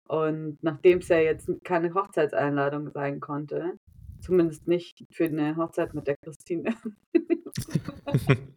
Und 0.09 0.59
nachdem 0.63 0.99
es 0.99 1.09
ja 1.09 1.19
jetzt 1.19 1.51
keine 1.65 1.95
Hochzeitseinladung 1.95 2.91
sein 2.93 3.21
konnte, 3.21 3.79
zumindest 4.21 4.69
nicht 4.69 5.05
für 5.11 5.25
eine 5.25 5.57
Hochzeit 5.57 5.95
mit 5.95 6.07
der 6.07 6.17
Christine, 6.17 6.77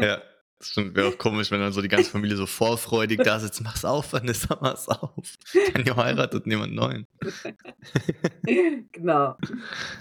Ja, 0.00 0.22
das 0.58 0.76
wäre 0.76 1.08
auch 1.08 1.18
komisch, 1.18 1.50
wenn 1.50 1.60
dann 1.60 1.72
so 1.72 1.82
die 1.82 1.88
ganze 1.88 2.10
Familie 2.10 2.36
so 2.36 2.46
vorfreudig 2.46 3.20
da 3.22 3.38
sitzt. 3.38 3.62
Mach's 3.62 3.84
auf, 3.84 4.12
Vanessa, 4.12 4.58
mach's 4.60 4.88
auf. 4.88 5.36
Tanjo 5.72 5.96
heiratet 5.96 6.46
niemand 6.46 6.74
Neuen. 6.74 7.06
genau, 8.92 9.36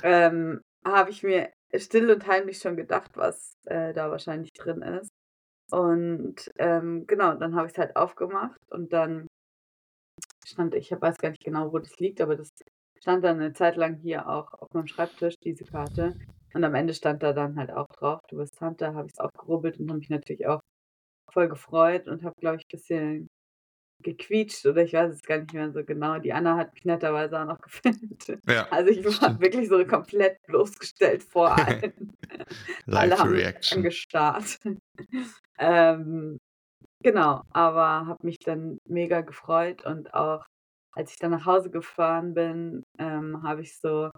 ähm, 0.03 0.61
habe 0.83 1.11
ich 1.11 1.23
mir 1.23 1.49
still 1.79 2.11
und 2.11 2.27
heimlich 2.27 2.59
schon 2.59 2.77
gedacht, 2.77 3.11
was 3.15 3.55
äh, 3.65 3.93
da 3.93 4.09
wahrscheinlich 4.11 4.53
drin 4.53 4.81
ist. 4.81 5.09
Und 5.71 6.51
ähm, 6.57 7.05
genau, 7.07 7.35
dann 7.35 7.55
habe 7.55 7.67
ich 7.67 7.73
es 7.73 7.77
halt 7.77 7.95
aufgemacht 7.95 8.59
und 8.69 8.93
dann 8.93 9.27
stand, 10.45 10.75
ich 10.75 10.91
weiß 10.91 11.17
gar 11.17 11.29
nicht 11.29 11.43
genau, 11.43 11.71
wo 11.73 11.79
das 11.79 11.97
liegt, 11.99 12.21
aber 12.21 12.35
das 12.35 12.49
stand 12.99 13.23
dann 13.23 13.39
eine 13.39 13.53
Zeit 13.53 13.75
lang 13.75 13.95
hier 13.97 14.27
auch 14.29 14.53
auf 14.53 14.73
meinem 14.73 14.87
Schreibtisch, 14.87 15.35
diese 15.43 15.65
Karte. 15.65 16.15
Und 16.53 16.63
am 16.63 16.75
Ende 16.75 16.93
stand 16.93 17.21
da 17.21 17.33
dann 17.33 17.57
halt 17.57 17.71
auch 17.71 17.87
drauf, 17.89 18.21
du 18.29 18.37
bist 18.37 18.57
Tante, 18.57 18.93
habe 18.93 19.07
ich 19.07 19.13
es 19.13 19.19
aufgerubbelt 19.19 19.79
und 19.79 19.89
habe 19.89 19.99
mich 19.99 20.09
natürlich 20.09 20.47
auch 20.47 20.61
voll 21.31 21.49
gefreut 21.49 22.07
und 22.07 22.23
habe, 22.23 22.35
glaube 22.39 22.57
ich, 22.57 22.63
ein 22.63 22.71
bisschen 22.71 23.27
gequietscht 24.03 24.65
oder 24.65 24.83
ich 24.83 24.93
weiß 24.93 25.13
es 25.13 25.21
gar 25.23 25.39
nicht 25.39 25.53
mehr 25.53 25.71
so 25.71 25.83
genau. 25.83 26.19
Die 26.19 26.33
Anna 26.33 26.57
hat 26.57 26.73
mich 26.73 26.85
netterweise 26.85 27.39
auch 27.41 27.45
noch 27.45 27.61
gefilmt. 27.61 28.39
Ja, 28.47 28.67
Also 28.69 28.91
ich 28.91 29.03
war 29.03 29.11
stimmt. 29.11 29.41
wirklich 29.41 29.69
so 29.69 29.83
komplett 29.85 30.37
bloßgestellt 30.47 31.23
vor 31.23 31.57
allen. 31.57 32.13
Alle 32.91 33.15
Live 33.15 33.23
Reaction. 33.23 33.77
angestarrt. 33.79 34.59
ähm, 35.59 36.37
genau, 37.03 37.41
aber 37.51 38.07
habe 38.07 38.25
mich 38.25 38.39
dann 38.39 38.79
mega 38.87 39.21
gefreut 39.21 39.85
und 39.85 40.13
auch 40.13 40.45
als 40.93 41.11
ich 41.13 41.19
dann 41.19 41.31
nach 41.31 41.45
Hause 41.45 41.69
gefahren 41.71 42.33
bin, 42.33 42.83
ähm, 42.99 43.43
habe 43.43 43.61
ich 43.61 43.77
so 43.79 44.09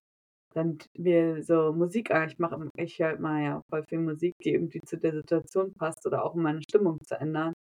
dann 0.56 0.78
mir 0.98 1.44
so 1.44 1.74
Musik 1.74 2.12
an. 2.12 2.30
Ich 2.30 2.40
mache, 2.40 2.70
ich 2.78 3.00
höre 3.00 3.20
mal 3.20 3.44
ja 3.44 3.62
voll 3.70 3.84
viel 3.90 4.00
Musik, 4.00 4.36
die 4.44 4.54
irgendwie 4.54 4.82
zu 4.82 4.98
der 4.98 5.14
Situation 5.14 5.74
passt 5.76 6.06
oder 6.08 6.24
auch 6.26 6.34
um 6.36 6.42
meine 6.44 6.62
Stimmung 6.64 7.00
zu 7.06 7.20
ändern. 7.20 7.54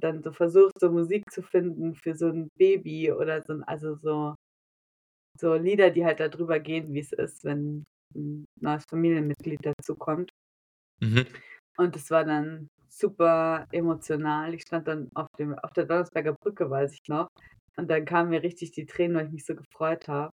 Dann 0.00 0.22
so 0.22 0.32
versucht, 0.32 0.78
so 0.80 0.90
Musik 0.90 1.30
zu 1.30 1.42
finden 1.42 1.94
für 1.94 2.14
so 2.14 2.28
ein 2.28 2.48
Baby 2.56 3.12
oder 3.12 3.42
so, 3.42 3.60
also 3.66 3.96
so, 3.96 4.34
so 5.38 5.54
Lieder, 5.54 5.90
die 5.90 6.04
halt 6.04 6.20
darüber 6.20 6.58
gehen, 6.58 6.92
wie 6.92 7.00
es 7.00 7.12
ist, 7.12 7.44
wenn 7.44 7.84
ein 8.14 8.46
neues 8.60 8.84
Familienmitglied 8.88 9.60
dazukommt. 9.64 10.30
Mhm. 11.00 11.26
Und 11.76 11.96
es 11.96 12.10
war 12.10 12.24
dann 12.24 12.68
super 12.88 13.66
emotional. 13.72 14.54
Ich 14.54 14.62
stand 14.62 14.88
dann 14.88 15.08
auf, 15.14 15.28
dem, 15.38 15.58
auf 15.58 15.72
der 15.72 15.86
Donnersberger 15.86 16.34
Brücke, 16.42 16.68
weiß 16.68 16.92
ich 16.92 17.08
noch. 17.08 17.28
Und 17.76 17.88
dann 17.88 18.04
kamen 18.04 18.30
mir 18.30 18.42
richtig 18.42 18.72
die 18.72 18.86
Tränen, 18.86 19.16
weil 19.16 19.26
ich 19.26 19.32
mich 19.32 19.46
so 19.46 19.54
gefreut 19.54 20.08
habe. 20.08 20.30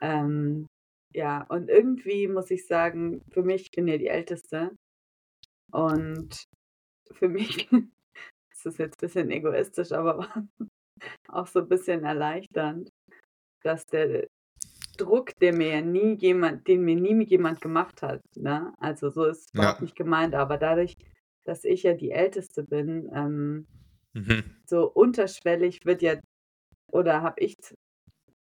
Ähm, 0.00 0.66
ja, 1.14 1.42
und 1.48 1.70
irgendwie 1.70 2.28
muss 2.28 2.50
ich 2.50 2.66
sagen, 2.66 3.22
für 3.32 3.42
mich, 3.42 3.62
ich 3.62 3.70
bin 3.70 3.88
ja 3.88 3.96
die 3.96 4.08
Älteste. 4.08 4.76
Und 5.72 6.44
für 7.12 7.28
mich 7.28 7.68
ist 8.56 8.66
das 8.66 8.78
jetzt 8.78 8.96
ein 9.02 9.06
bisschen 9.06 9.30
egoistisch, 9.30 9.92
aber 9.92 10.28
auch 11.28 11.46
so 11.46 11.60
ein 11.60 11.68
bisschen 11.68 12.04
erleichternd, 12.04 12.90
dass 13.64 13.86
der 13.86 14.28
Druck, 14.98 15.32
der 15.42 15.52
mir 15.54 15.70
ja 15.76 15.82
nie 15.82 16.14
jemand, 16.16 16.68
den 16.68 16.82
mir 16.84 16.96
nie 16.96 17.24
jemand 17.24 17.60
gemacht 17.60 18.02
hat, 18.02 18.20
ne? 18.36 18.74
Also 18.78 19.10
so 19.10 19.26
ist 19.26 19.40
es 19.40 19.54
überhaupt 19.54 19.80
Ja. 19.80 19.82
nicht 19.82 19.96
gemeint, 19.96 20.34
aber 20.34 20.58
dadurch, 20.58 20.94
dass 21.46 21.64
ich 21.64 21.84
ja 21.84 21.94
die 21.94 22.12
Älteste 22.12 22.64
bin, 22.64 23.10
ähm, 23.14 23.66
Mhm. 24.14 24.66
so 24.68 24.90
unterschwellig 24.92 25.78
wird 25.84 26.02
ja, 26.02 26.14
oder 26.92 27.22
habe 27.22 27.40
ich 27.40 27.54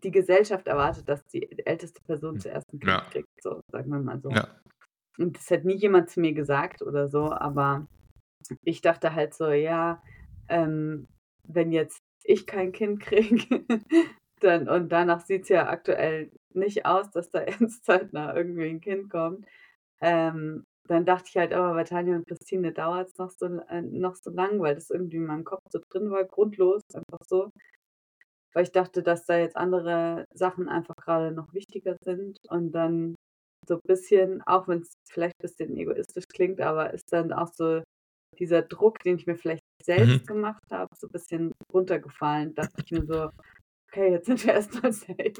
die 0.03 0.11
Gesellschaft 0.11 0.67
erwartet, 0.67 1.09
dass 1.09 1.21
die 1.33 1.47
älteste 1.65 2.01
Person 2.07 2.39
zuerst 2.39 2.65
ein 2.73 2.79
Kind 2.79 2.89
Ja. 2.89 3.11
kriegt, 3.11 3.29
so 3.41 3.61
sagen 3.71 3.91
wir 3.91 3.99
mal 4.01 4.21
so. 4.21 4.35
Ja. 4.35 4.61
Und 5.19 5.37
das 5.37 5.51
hat 5.51 5.65
nie 5.65 5.75
jemand 5.77 6.09
zu 6.09 6.21
mir 6.21 6.33
gesagt 6.33 6.81
oder 6.83 7.09
so, 7.09 7.31
aber 7.31 7.85
ich 8.63 8.81
dachte 8.81 9.13
halt 9.15 9.33
so, 9.33 9.49
ja, 9.51 10.01
ähm, 10.49 11.07
wenn 11.43 11.71
jetzt 11.71 12.01
ich 12.23 12.47
kein 12.47 12.71
Kind 12.71 12.99
kriege, 13.01 13.65
dann 14.39 14.69
und 14.69 14.89
danach 14.91 15.21
sieht 15.21 15.43
es 15.43 15.49
ja 15.49 15.69
aktuell 15.69 16.31
nicht 16.53 16.85
aus, 16.85 17.09
dass 17.11 17.29
da 17.31 17.39
ernst 17.41 17.85
zeitnah 17.85 18.35
irgendwie 18.35 18.69
ein 18.69 18.81
Kind 18.81 19.09
kommt. 19.09 19.45
Ähm, 20.01 20.65
dann 20.87 21.05
dachte 21.05 21.29
ich 21.29 21.37
halt, 21.37 21.53
aber 21.53 21.73
bei 21.73 21.83
Tanja 21.83 22.15
und 22.15 22.27
Christine 22.27 22.71
dauert 22.71 23.09
es 23.09 23.17
noch 23.17 23.31
so, 23.31 23.47
äh, 23.47 23.81
noch 23.81 24.15
so 24.15 24.29
lang, 24.31 24.59
weil 24.61 24.75
das 24.75 24.89
irgendwie 24.91 25.17
in 25.17 25.25
meinem 25.25 25.43
Kopf 25.43 25.63
so 25.71 25.79
drin 25.89 26.11
war, 26.11 26.25
grundlos, 26.25 26.81
einfach 26.93 27.19
so. 27.27 27.49
Weil 28.53 28.63
ich 28.63 28.71
dachte, 28.71 29.03
dass 29.03 29.25
da 29.25 29.37
jetzt 29.37 29.57
andere 29.57 30.25
Sachen 30.33 30.69
einfach 30.69 30.95
gerade 30.95 31.31
noch 31.31 31.53
wichtiger 31.53 31.97
sind 32.03 32.39
und 32.49 32.71
dann 32.71 33.15
so 33.67 33.75
ein 33.75 33.81
bisschen, 33.85 34.41
auch 34.43 34.67
wenn 34.67 34.81
es 34.81 34.93
vielleicht 35.09 35.35
ein 35.35 35.41
bisschen 35.41 35.77
egoistisch 35.77 36.25
klingt, 36.27 36.61
aber 36.61 36.93
ist 36.93 37.11
dann 37.11 37.33
auch 37.33 37.49
so 37.53 37.83
dieser 38.35 38.61
Druck, 38.61 38.99
den 38.99 39.17
ich 39.17 39.25
mir 39.27 39.35
vielleicht 39.35 39.63
selbst 39.83 40.21
Mhm. 40.23 40.25
gemacht 40.25 40.63
habe, 40.71 40.93
so 40.95 41.07
ein 41.07 41.11
bisschen 41.11 41.51
runtergefallen. 41.73 42.53
Dachte 42.55 42.81
ich 42.83 42.91
mir 42.91 43.05
so, 43.05 43.29
okay, 43.91 44.11
jetzt 44.11 44.25
sind 44.27 44.43
wir 44.45 44.53
erstmal 44.53 44.91
safe. 44.91 45.33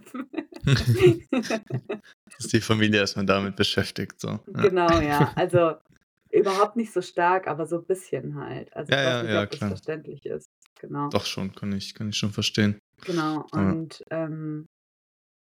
Ist 2.38 2.53
die 2.53 2.62
Familie 2.62 2.99
erstmal 2.99 3.25
damit 3.25 3.55
beschäftigt. 3.55 4.19
So. 4.19 4.27
Ja. 4.29 4.62
genau, 4.62 4.99
ja. 4.99 5.34
Also 5.36 5.75
überhaupt 6.31 6.75
nicht 6.75 6.91
so 6.91 7.01
stark, 7.01 7.47
aber 7.47 7.65
so 7.65 7.77
ein 7.79 7.86
bisschen 7.86 8.36
halt. 8.36 8.73
Also 8.75 8.91
Ja, 8.93 9.23
ja, 9.23 9.34
ja, 9.34 9.45
klar. 9.45 9.69
verständlich 9.69 10.25
ist. 10.25 10.47
Genau. 10.79 11.10
Doch 11.10 11.25
schon, 11.25 11.53
kann 11.55 11.71
ich, 11.71 11.93
kann 11.95 12.10
ich 12.10 12.17
schon 12.17 12.31
verstehen. 12.31 12.79
Genau. 13.05 13.45
Ja. 13.53 13.60
Und 13.71 14.03
ähm, 14.12 14.65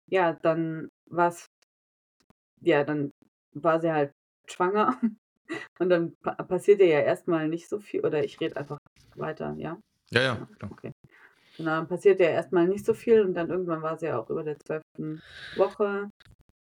ja, 0.10 0.34
dann 0.34 0.90
war 1.10 1.30
es, 1.30 1.46
ja, 2.62 2.84
dann 2.84 3.12
war 3.54 3.80
sie 3.80 3.92
halt 3.92 4.12
schwanger. 4.50 5.00
Und 5.80 5.90
dann 5.90 6.16
pa 6.22 6.36
passierte 6.44 6.86
ja 6.86 7.00
erstmal 7.02 7.48
nicht 7.50 7.70
so 7.70 7.80
viel, 7.80 8.06
oder 8.06 8.24
ich 8.24 8.40
rede 8.42 8.58
einfach 8.58 8.78
weiter, 9.16 9.56
ja? 9.58 9.80
Ja, 10.12 10.22
Ja, 10.34 10.40
ja, 10.40 10.48
klar. 10.58 10.72
okay. 10.72 10.92
Genau, 11.58 11.72
dann 11.72 11.88
passierte 11.88 12.24
ja 12.24 12.32
erstmal 12.32 12.68
nicht 12.68 12.86
so 12.86 12.94
viel 12.94 13.24
und 13.24 13.36
dann 13.36 13.50
irgendwann 13.52 13.82
war 13.84 13.98
sie 14.00 14.08
ja 14.08 14.20
auch 14.20 14.30
über 14.30 14.44
der 14.44 14.58
zwölften 14.60 15.22
Woche 15.56 16.10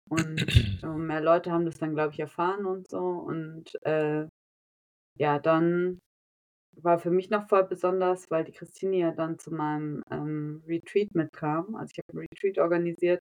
und 0.09 0.47
äh, 0.83 0.87
mehr 0.87 1.21
Leute 1.21 1.51
haben 1.51 1.65
das 1.65 1.77
dann, 1.79 1.95
glaube 1.95 2.13
ich, 2.13 2.19
erfahren 2.21 2.65
und 2.65 2.89
so. 2.89 2.99
Und 2.99 3.75
äh, 3.85 4.27
ja, 5.19 5.39
dann 5.39 5.99
war 6.77 6.99
für 6.99 7.11
mich 7.11 7.29
noch 7.29 7.47
voll 7.49 7.65
besonders, 7.65 8.31
weil 8.31 8.43
die 8.45 8.51
Christine 8.53 8.97
ja 8.97 9.11
dann 9.11 9.39
zu 9.39 9.51
meinem 9.51 10.03
ähm, 10.11 10.63
Retreat 10.67 11.13
mitkam. 11.15 11.75
Also 11.75 11.91
ich 11.93 11.99
habe 11.99 12.19
einen 12.19 12.27
Retreat 12.31 12.59
organisiert 12.59 13.21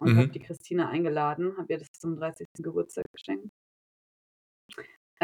und 0.00 0.16
habe 0.16 0.28
die 0.34 0.40
Mhm. 0.40 0.40
Christine 0.40 0.88
eingeladen, 0.88 1.56
habe 1.58 1.72
ihr 1.74 1.78
das 1.80 1.88
zum 1.92 2.16
30. 2.16 2.64
Geburtstag 2.64 3.06
geschenkt. 3.12 3.50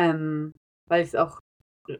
Ähm, 0.00 0.54
weil 0.88 1.02
ich 1.02 1.08
es 1.10 1.14
auch, 1.14 1.40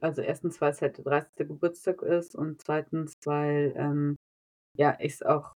also 0.01 0.23
erstens, 0.23 0.61
weil 0.63 0.71
es 0.73 0.81
halt 0.81 0.97
der 0.99 1.05
30. 1.05 1.47
Geburtstag 1.49 2.01
ist 2.03 2.35
und 2.35 2.63
zweitens, 2.63 3.13
weil 3.27 3.75
ähm, 3.77 4.17
ja, 4.79 4.97
ich 5.01 5.15
es 5.15 5.23
auch 5.23 5.53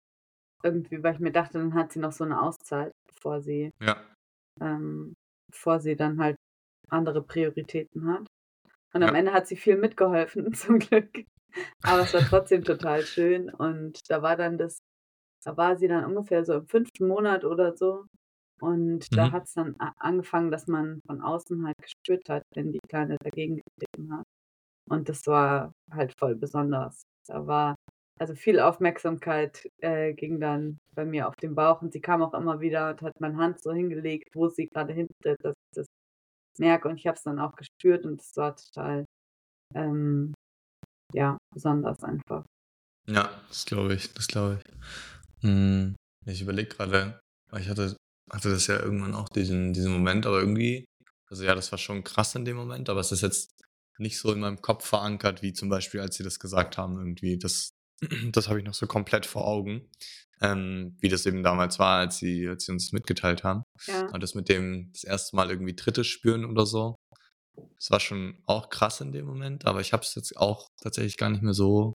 irgendwie, 0.63 1.03
weil 1.03 1.15
ich 1.15 1.19
mir 1.21 1.31
dachte, 1.31 1.59
dann 1.59 1.73
hat 1.75 1.93
sie 1.93 1.99
noch 1.99 2.11
so 2.13 2.23
eine 2.25 2.41
Auszeit, 2.41 2.91
bevor 3.07 3.41
sie, 3.41 3.71
Ja. 3.81 3.97
ähm, 4.61 5.15
bevor 5.51 5.79
sie 5.81 5.95
dann 5.95 6.19
halt 6.19 6.37
andere 6.89 7.23
Prioritäten 7.23 8.07
hat. 8.07 8.27
Und 8.93 9.03
am 9.03 9.13
Ja. 9.13 9.19
Ende 9.19 9.33
hat 9.33 9.47
sie 9.47 9.57
viel 9.57 9.77
mitgeholfen, 9.77 10.53
zum 10.55 10.79
Glück. 10.79 11.25
Aber 11.83 12.03
es 12.03 12.13
war 12.13 12.25
trotzdem 12.25 12.63
total 12.63 13.03
schön. 13.05 13.49
Und 13.53 13.99
da 14.09 14.21
war 14.21 14.37
dann 14.37 14.57
das, 14.57 14.79
da 15.45 15.57
war 15.57 15.77
sie 15.77 15.87
dann 15.89 16.05
ungefähr 16.05 16.45
so 16.45 16.55
im 16.55 16.67
fünften 16.67 17.07
Monat 17.07 17.45
oder 17.45 17.75
so. 17.77 18.05
Und 18.61 19.07
da 19.17 19.31
Mhm. 19.31 19.31
hat 19.31 19.43
es 19.45 19.53
dann 19.53 19.75
angefangen, 19.99 20.51
dass 20.51 20.67
man 20.67 21.01
von 21.07 21.21
außen 21.21 21.65
halt 21.65 21.77
gespürt 21.81 22.29
hat, 22.29 22.43
wenn 22.55 22.71
die 22.71 22.79
Kleine 22.89 23.17
dagegen 23.23 23.57
getreten 23.57 24.13
hat. 24.13 24.25
Und 24.89 25.09
das 25.09 25.25
war 25.27 25.71
halt 25.91 26.13
voll 26.17 26.35
besonders. 26.35 27.03
Da 27.27 27.47
war 27.47 27.75
also 28.19 28.35
viel 28.35 28.59
Aufmerksamkeit 28.59 29.67
äh, 29.81 30.13
ging 30.13 30.39
dann 30.39 30.77
bei 30.95 31.05
mir 31.05 31.27
auf 31.27 31.35
den 31.35 31.55
Bauch 31.55 31.81
und 31.81 31.91
sie 31.93 32.01
kam 32.01 32.21
auch 32.23 32.33
immer 32.33 32.61
wieder 32.61 32.91
und 32.91 33.01
hat 33.01 33.19
meine 33.19 33.37
Hand 33.37 33.61
so 33.61 33.73
hingelegt, 33.73 34.29
wo 34.35 34.47
sie 34.47 34.67
gerade 34.67 34.93
hintritt, 34.93 35.37
dass 35.43 35.55
ich 35.55 35.75
das 35.75 35.87
merke. 36.59 36.89
Und 36.89 36.97
ich 36.97 37.07
habe 37.07 37.17
es 37.17 37.23
dann 37.23 37.39
auch 37.39 37.53
gespürt 37.55 38.05
und 38.05 38.21
es 38.21 38.35
war 38.37 38.55
total, 38.55 39.05
ähm, 39.75 40.33
ja, 41.13 41.37
besonders 41.53 42.03
einfach. 42.03 42.45
Ja, 43.07 43.41
das 43.49 43.65
glaube 43.65 43.93
ich, 43.93 44.13
das 44.13 44.27
glaube 44.27 44.59
ich. 44.63 44.73
Hm, 45.43 45.95
ich 46.25 46.41
überlege 46.41 46.69
gerade, 46.69 47.19
ich 47.57 47.69
hatte 47.69 47.97
hatte 48.31 48.49
das 48.49 48.67
ja 48.67 48.79
irgendwann 48.79 49.13
auch 49.15 49.29
diesen, 49.29 49.73
diesen 49.73 49.91
Moment, 49.91 50.25
aber 50.25 50.39
irgendwie, 50.39 50.85
also 51.29 51.43
ja, 51.43 51.55
das 51.55 51.71
war 51.71 51.79
schon 51.79 52.03
krass 52.03 52.35
in 52.35 52.45
dem 52.45 52.57
Moment, 52.57 52.89
aber 52.89 52.99
es 52.99 53.11
ist 53.11 53.21
jetzt 53.21 53.51
nicht 53.97 54.17
so 54.17 54.31
in 54.31 54.39
meinem 54.39 54.61
Kopf 54.61 54.85
verankert, 54.85 55.41
wie 55.41 55.53
zum 55.53 55.69
Beispiel, 55.69 56.01
als 56.01 56.15
sie 56.15 56.23
das 56.23 56.39
gesagt 56.39 56.77
haben, 56.77 56.97
irgendwie. 56.97 57.37
Das, 57.37 57.69
das 58.31 58.49
habe 58.49 58.59
ich 58.59 58.65
noch 58.65 58.73
so 58.73 58.87
komplett 58.87 59.25
vor 59.25 59.47
Augen, 59.47 59.89
ähm, 60.41 60.97
wie 60.99 61.07
das 61.07 61.25
eben 61.25 61.43
damals 61.43 61.79
war, 61.79 61.99
als 61.99 62.17
sie, 62.17 62.47
als 62.47 62.65
sie 62.65 62.71
uns 62.73 62.91
mitgeteilt 62.91 63.43
haben. 63.43 63.63
Ja. 63.87 64.07
Und 64.11 64.21
das 64.21 64.35
mit 64.35 64.49
dem 64.49 64.91
das 64.91 65.03
erste 65.03 65.35
Mal 65.35 65.49
irgendwie 65.49 65.75
Drittes 65.75 66.07
spüren 66.07 66.45
oder 66.45 66.65
so. 66.65 66.95
Das 67.77 67.89
war 67.89 68.01
schon 68.01 68.43
auch 68.45 68.69
krass 68.69 68.99
in 68.99 69.13
dem 69.13 69.25
Moment, 69.25 69.65
aber 69.65 69.79
ich 69.79 69.93
habe 69.93 70.03
es 70.03 70.13
jetzt 70.15 70.35
auch 70.35 70.67
tatsächlich 70.81 71.15
gar 71.15 71.29
nicht 71.29 71.41
mehr 71.41 71.53
so 71.53 71.93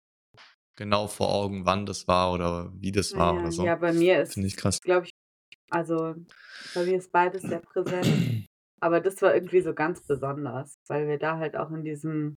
genau 0.77 1.07
vor 1.07 1.33
Augen, 1.33 1.65
wann 1.65 1.87
das 1.87 2.07
war 2.07 2.31
oder 2.31 2.71
wie 2.75 2.91
das 2.91 3.15
war 3.15 3.33
Ja, 3.33 3.39
oder 3.41 3.51
so. 3.51 3.65
ja, 3.65 3.75
bei 3.75 3.91
mir 3.91 4.21
ist, 4.21 4.33
Finde 4.35 4.47
ich 4.47 4.55
krass. 4.55 4.79
glaube 4.81 5.07
ich, 5.07 5.11
also 5.69 6.15
bei 6.73 6.85
mir 6.85 6.97
ist 6.97 7.11
beides 7.11 7.41
sehr 7.43 7.59
präsent. 7.59 8.47
Aber 8.79 9.01
das 9.01 9.21
war 9.21 9.33
irgendwie 9.33 9.61
so 9.61 9.73
ganz 9.73 10.01
besonders, 10.05 10.75
weil 10.87 11.07
wir 11.07 11.17
da 11.17 11.37
halt 11.37 11.55
auch 11.57 11.71
in 11.71 11.83
diesem, 11.83 12.35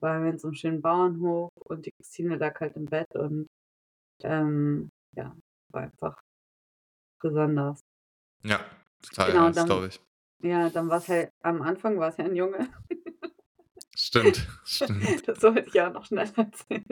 waren 0.00 0.22
wir 0.24 0.30
in 0.30 0.38
so 0.38 0.48
einem 0.48 0.54
schönen 0.54 0.82
Bauernhof 0.82 1.50
und 1.64 1.86
die 1.86 1.92
Christine 1.92 2.36
lag 2.36 2.58
halt 2.60 2.76
im 2.76 2.84
Bett 2.86 3.08
und 3.14 3.46
ähm, 4.22 4.90
ja, 5.16 5.34
war 5.72 5.82
einfach 5.82 6.20
besonders. 7.20 7.80
Ja, 8.44 8.60
total, 9.02 9.32
Genau, 9.32 9.44
ja, 9.46 9.50
dann- 9.52 9.66
glaube 9.66 9.86
ich. 9.88 10.00
Ja, 10.42 10.68
dann 10.68 10.88
war 10.90 10.98
es 10.98 11.08
halt, 11.08 11.30
am 11.42 11.62
Anfang 11.62 11.98
war 11.98 12.10
es 12.10 12.18
ja 12.18 12.24
ein 12.26 12.36
Junge. 12.36 12.68
Stimmt, 13.96 14.46
stimmt. 14.64 15.26
Das 15.26 15.42
wollte 15.42 15.68
ich 15.68 15.80
auch 15.80 15.92
noch 15.92 16.04
schnell 16.04 16.30
erzählen. 16.36 16.84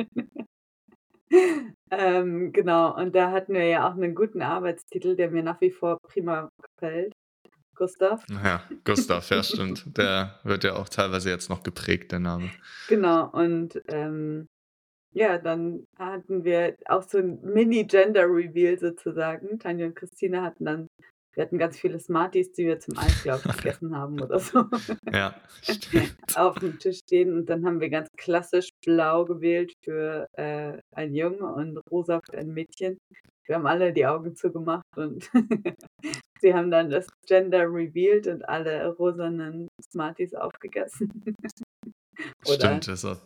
Ähm, 1.90 2.52
genau, 2.52 2.96
und 2.96 3.14
da 3.14 3.30
hatten 3.30 3.54
wir 3.54 3.64
ja 3.64 3.88
auch 3.88 3.94
einen 3.94 4.14
guten 4.14 4.42
Arbeitstitel, 4.42 5.16
der 5.16 5.30
mir 5.30 5.42
nach 5.42 5.60
wie 5.60 5.70
vor 5.70 5.98
prima 6.02 6.50
gefällt. 6.62 7.12
Gustav. 7.74 8.22
Naja, 8.28 8.62
Gustav, 8.84 9.28
ja, 9.30 9.42
stimmt. 9.42 9.96
Der 9.96 10.38
wird 10.44 10.64
ja 10.64 10.76
auch 10.76 10.88
teilweise 10.88 11.30
jetzt 11.30 11.48
noch 11.48 11.62
geprägt, 11.62 12.12
der 12.12 12.20
Name. 12.20 12.50
Genau, 12.88 13.28
und 13.30 13.80
ähm, 13.88 14.46
ja, 15.14 15.38
dann 15.38 15.84
hatten 15.98 16.44
wir 16.44 16.76
auch 16.86 17.02
so 17.02 17.18
ein 17.18 17.40
Mini-Gender-Reveal 17.42 18.78
sozusagen. 18.78 19.58
Tanja 19.58 19.86
und 19.86 19.96
Christine 19.96 20.42
hatten 20.42 20.64
dann, 20.64 20.88
wir 21.34 21.44
hatten 21.44 21.58
ganz 21.58 21.78
viele 21.78 21.98
Smarties, 21.98 22.52
die 22.52 22.66
wir 22.66 22.78
zum 22.78 22.98
Eis, 22.98 23.22
glaube 23.22 23.42
ich, 23.46 23.56
gegessen 23.56 23.96
haben 23.96 24.20
oder 24.20 24.38
so, 24.38 24.64
Ja, 25.12 25.34
auf 26.36 26.58
dem 26.58 26.78
Tisch 26.78 26.98
stehen. 26.98 27.34
Und 27.34 27.46
dann 27.46 27.64
haben 27.64 27.80
wir 27.80 27.88
ganz 27.88 28.08
klassisch 28.16 28.70
blau 28.84 29.24
gewählt 29.24 29.72
für 29.82 30.26
äh, 30.34 30.78
ein 30.92 31.14
Junge 31.14 31.44
und 31.52 31.78
rosa 31.90 32.20
für 32.28 32.38
ein 32.38 32.52
Mädchen. 32.52 32.98
Wir 33.46 33.56
haben 33.56 33.66
alle 33.66 33.92
die 33.92 34.06
Augen 34.06 34.36
zugemacht 34.36 34.86
und 34.96 35.28
sie 36.40 36.54
haben 36.54 36.70
dann 36.70 36.90
das 36.90 37.06
Gender 37.26 37.64
revealed 37.64 38.26
und 38.28 38.48
alle 38.48 38.86
rosanen 38.94 39.68
Smarties 39.82 40.34
aufgegessen. 40.34 41.10
Stimmt, 42.46 42.86
das 42.86 43.04
auch. 43.04 43.18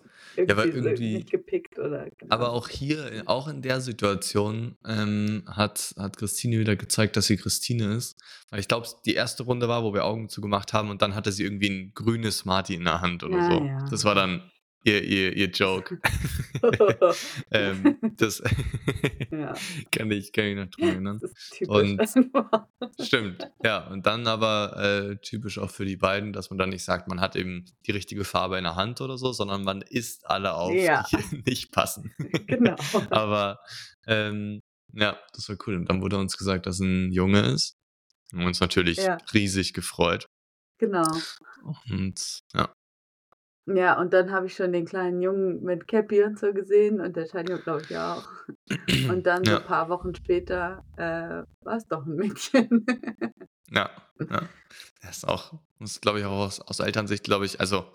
Aber 0.50 0.62
so 0.64 0.68
irgendwie- 0.68 1.14
nicht 1.16 1.30
gepickt 1.30 1.78
oder 1.78 2.08
genau. 2.18 2.34
Aber 2.34 2.52
auch 2.52 2.68
hier, 2.68 3.12
äh, 3.12 3.22
auch 3.26 3.48
in 3.48 3.62
der 3.62 3.80
Situation, 3.80 4.76
ähm, 4.86 5.42
hat, 5.46 5.94
hat 5.98 6.16
Christine 6.16 6.58
wieder 6.58 6.76
gezeigt, 6.76 7.16
dass 7.16 7.26
sie 7.26 7.36
Christine 7.36 7.94
ist. 7.94 8.16
Weil 8.50 8.60
ich 8.60 8.68
glaube, 8.68 8.86
die 9.04 9.14
erste 9.14 9.42
Runde 9.42 9.68
war, 9.68 9.82
wo 9.82 9.92
wir 9.94 10.04
Augen 10.04 10.28
zugemacht 10.28 10.72
haben 10.72 10.90
und 10.90 11.02
dann 11.02 11.14
hatte 11.14 11.32
sie 11.32 11.44
irgendwie 11.44 11.68
ein 11.70 11.92
grünes 11.94 12.38
Smarty 12.38 12.74
in 12.74 12.84
der 12.84 13.00
Hand 13.00 13.22
oder 13.24 13.38
Ja, 13.38 13.50
so. 13.50 13.64
ja. 13.64 13.84
Das 13.90 14.04
war 14.04 14.14
dann 14.14 14.50
ihr, 14.86 15.02
ihr, 15.04 15.36
ihr 15.36 15.50
Joke. 15.50 15.98
ähm, 17.50 17.98
das 18.16 18.42
ja, 19.30 19.54
kann, 19.90 20.10
ich, 20.10 20.32
kann 20.32 20.44
ich 20.46 20.56
noch 20.56 20.66
dran 20.70 20.88
erinnern. 20.88 21.18
das 21.20 21.32
ist 21.32 21.52
typisch. 21.52 21.68
Und- 21.74 22.00
einfach. 22.00 22.66
Stimmt, 23.00 23.48
ja. 23.64 23.86
Und 23.88 24.06
dann 24.06 24.26
aber 24.26 24.76
äh, 25.10 25.16
typisch 25.16 25.58
auch 25.58 25.70
für 25.70 25.84
die 25.84 25.96
beiden, 25.96 26.32
dass 26.32 26.50
man 26.50 26.58
dann 26.58 26.70
nicht 26.70 26.84
sagt, 26.84 27.08
man 27.08 27.20
hat 27.20 27.36
eben 27.36 27.64
die 27.86 27.90
richtige 27.92 28.24
Farbe 28.24 28.58
in 28.58 28.64
der 28.64 28.76
Hand 28.76 29.00
oder 29.00 29.18
so, 29.18 29.32
sondern 29.32 29.64
man 29.64 29.82
isst 29.82 30.26
alle 30.26 30.54
auf, 30.54 30.72
Ja. 30.72 31.04
die 31.10 31.42
nicht 31.46 31.72
passen. 31.72 32.14
genau. 32.46 32.76
aber 33.10 33.58
ähm, 34.06 34.60
ja, 34.92 35.18
das 35.34 35.48
war 35.48 35.56
cool. 35.66 35.74
Und 35.76 35.90
dann 35.90 36.00
wurde 36.00 36.16
uns 36.18 36.36
gesagt, 36.38 36.66
dass 36.66 36.78
ein 36.80 37.12
Junge 37.12 37.40
ist. 37.40 37.74
Wir 38.30 38.40
haben 38.40 38.46
uns 38.46 38.60
natürlich 38.60 38.98
Ja. 38.98 39.18
riesig 39.34 39.72
gefreut. 39.74 40.26
Genau. 40.78 41.06
Und 41.90 42.40
ja, 42.54 42.72
Ja, 43.68 43.98
und 44.00 44.12
dann 44.12 44.30
habe 44.30 44.46
ich 44.46 44.54
schon 44.54 44.72
den 44.72 44.84
kleinen 44.86 45.20
Jungen 45.20 45.62
mit 45.62 45.88
Cappy 45.88 46.22
und 46.22 46.38
so 46.38 46.52
gesehen 46.52 47.00
und 47.00 47.16
der 47.16 47.26
Tanja, 47.26 47.56
glaube 47.56 47.82
ich, 47.88 47.96
auch. 47.96 48.28
Und 49.10 49.26
dann 49.26 49.44
so 49.44 49.50
Ja. 49.50 49.58
ein 49.58 49.64
paar 49.64 49.88
Wochen 49.88 50.14
später 50.14 50.84
äh, 50.96 51.42
war 51.64 51.76
es 51.76 51.86
doch 51.88 52.06
ein 52.06 52.14
Mädchen. 52.14 52.86
ja, 53.70 53.90
ja. 54.30 54.42
Das 55.02 55.18
ist 55.18 55.24
auch, 55.28 55.54
muss 55.78 56.00
glaube 56.00 56.20
ich 56.20 56.24
auch 56.24 56.30
aus, 56.46 56.60
aus 56.60 56.78
Elternsicht, 56.80 57.24
glaube 57.24 57.44
ich, 57.44 57.58
also 57.60 57.90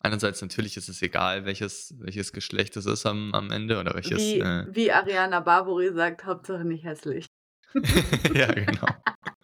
einerseits 0.00 0.42
natürlich 0.42 0.76
ist 0.76 0.88
es 0.88 1.00
egal, 1.02 1.44
welches, 1.44 1.94
welches 1.98 2.32
Geschlecht 2.32 2.76
es 2.76 2.86
ist 2.86 3.06
am, 3.06 3.32
am 3.32 3.50
Ende 3.52 3.78
oder 3.78 3.94
welches. 3.94 4.18
wie, 4.20 4.40
Äh, 4.40 4.66
wie 4.70 4.90
Ariana 4.92 5.38
Barbori 5.40 5.92
sagt, 5.92 6.24
Hauptsache 6.24 6.64
nicht 6.64 6.84
hässlich. 6.84 7.26
ja, 8.34 8.52
genau. 8.52 8.86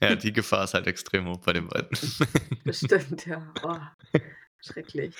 ja, 0.00 0.16
die 0.16 0.32
Gefahr 0.32 0.64
ist 0.64 0.74
halt 0.74 0.86
extrem 0.86 1.26
hoch 1.28 1.38
bei 1.38 1.52
den 1.52 1.68
beiden. 1.68 1.90
Bestimmt, 2.64 3.26
ja. 3.26 3.52
Oh, 3.62 3.78
schrecklich. 4.60 5.14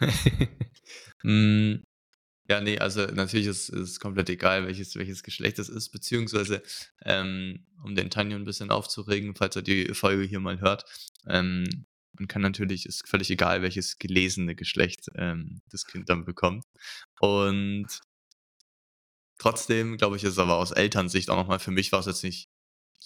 Mm, 1.22 1.82
ja, 2.48 2.60
nee, 2.60 2.78
also 2.78 3.06
natürlich 3.06 3.46
ist 3.46 3.70
es 3.70 3.98
komplett 3.98 4.30
egal, 4.30 4.66
welches, 4.66 4.94
welches 4.94 5.24
Geschlecht 5.24 5.58
es 5.58 5.68
ist, 5.68 5.88
beziehungsweise, 5.90 6.62
ähm, 7.04 7.66
um 7.82 7.96
den 7.96 8.10
Tanja 8.10 8.36
ein 8.36 8.44
bisschen 8.44 8.70
aufzuregen, 8.70 9.34
falls 9.34 9.56
er 9.56 9.62
die 9.62 9.92
Folge 9.94 10.22
hier 10.22 10.38
mal 10.38 10.60
hört, 10.60 10.84
ähm, 11.26 11.86
man 12.12 12.28
kann 12.28 12.42
natürlich, 12.42 12.86
ist 12.86 13.08
völlig 13.08 13.30
egal, 13.30 13.62
welches 13.62 13.98
gelesene 13.98 14.54
Geschlecht 14.54 15.08
ähm, 15.16 15.60
das 15.70 15.86
Kind 15.86 16.08
dann 16.08 16.24
bekommt. 16.24 16.64
Und 17.20 17.86
trotzdem, 19.38 19.96
glaube 19.96 20.16
ich, 20.16 20.24
ist 20.24 20.32
es 20.32 20.38
aber 20.38 20.56
aus 20.56 20.70
Elternsicht 20.70 21.30
auch 21.30 21.36
nochmal, 21.36 21.58
für 21.58 21.72
mich 21.72 21.92
war 21.92 22.00
es 22.00 22.06
jetzt 22.06 22.24
nicht 22.24 22.48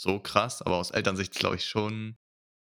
so 0.01 0.19
krass, 0.19 0.63
aber 0.63 0.77
aus 0.77 0.91
Elternsicht 0.91 1.35
glaube 1.35 1.57
ich 1.57 1.65
schon, 1.67 2.17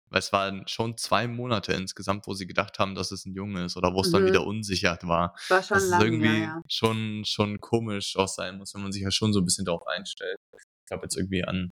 weil 0.09 0.19
es 0.19 0.33
waren 0.33 0.67
schon 0.67 0.97
zwei 0.97 1.27
Monate 1.27 1.73
insgesamt, 1.73 2.25
wo 2.25 2.33
sie 2.33 2.47
gedacht 2.47 2.79
haben, 2.79 2.95
dass 2.95 3.11
es 3.11 3.25
ein 3.25 3.35
Junge 3.35 3.65
ist 3.65 3.77
oder 3.77 3.93
wo 3.93 4.01
es 4.01 4.09
dann 4.11 4.23
Mhm. 4.23 4.27
wieder 4.27 4.45
unsicher 4.47 4.97
war. 5.03 5.35
War 5.49 5.61
schon 5.61 5.75
Dass 5.75 5.83
es 5.83 5.89
lange, 5.91 6.05
irgendwie 6.05 6.25
ja, 6.25 6.45
ja. 6.55 6.61
schon, 6.67 7.23
schon 7.25 7.59
komisch 7.61 8.15
auch 8.17 8.27
sein 8.27 8.57
muss, 8.57 8.73
wenn 8.73 8.81
man 8.81 8.91
sich 8.91 9.03
ja 9.03 9.11
schon 9.11 9.31
so 9.33 9.39
ein 9.41 9.45
bisschen 9.45 9.65
darauf 9.65 9.85
einstellt. 9.85 10.37
Ich 10.87 10.91
habe 10.91 11.03
jetzt 11.03 11.17
irgendwie 11.17 11.43
an 11.43 11.69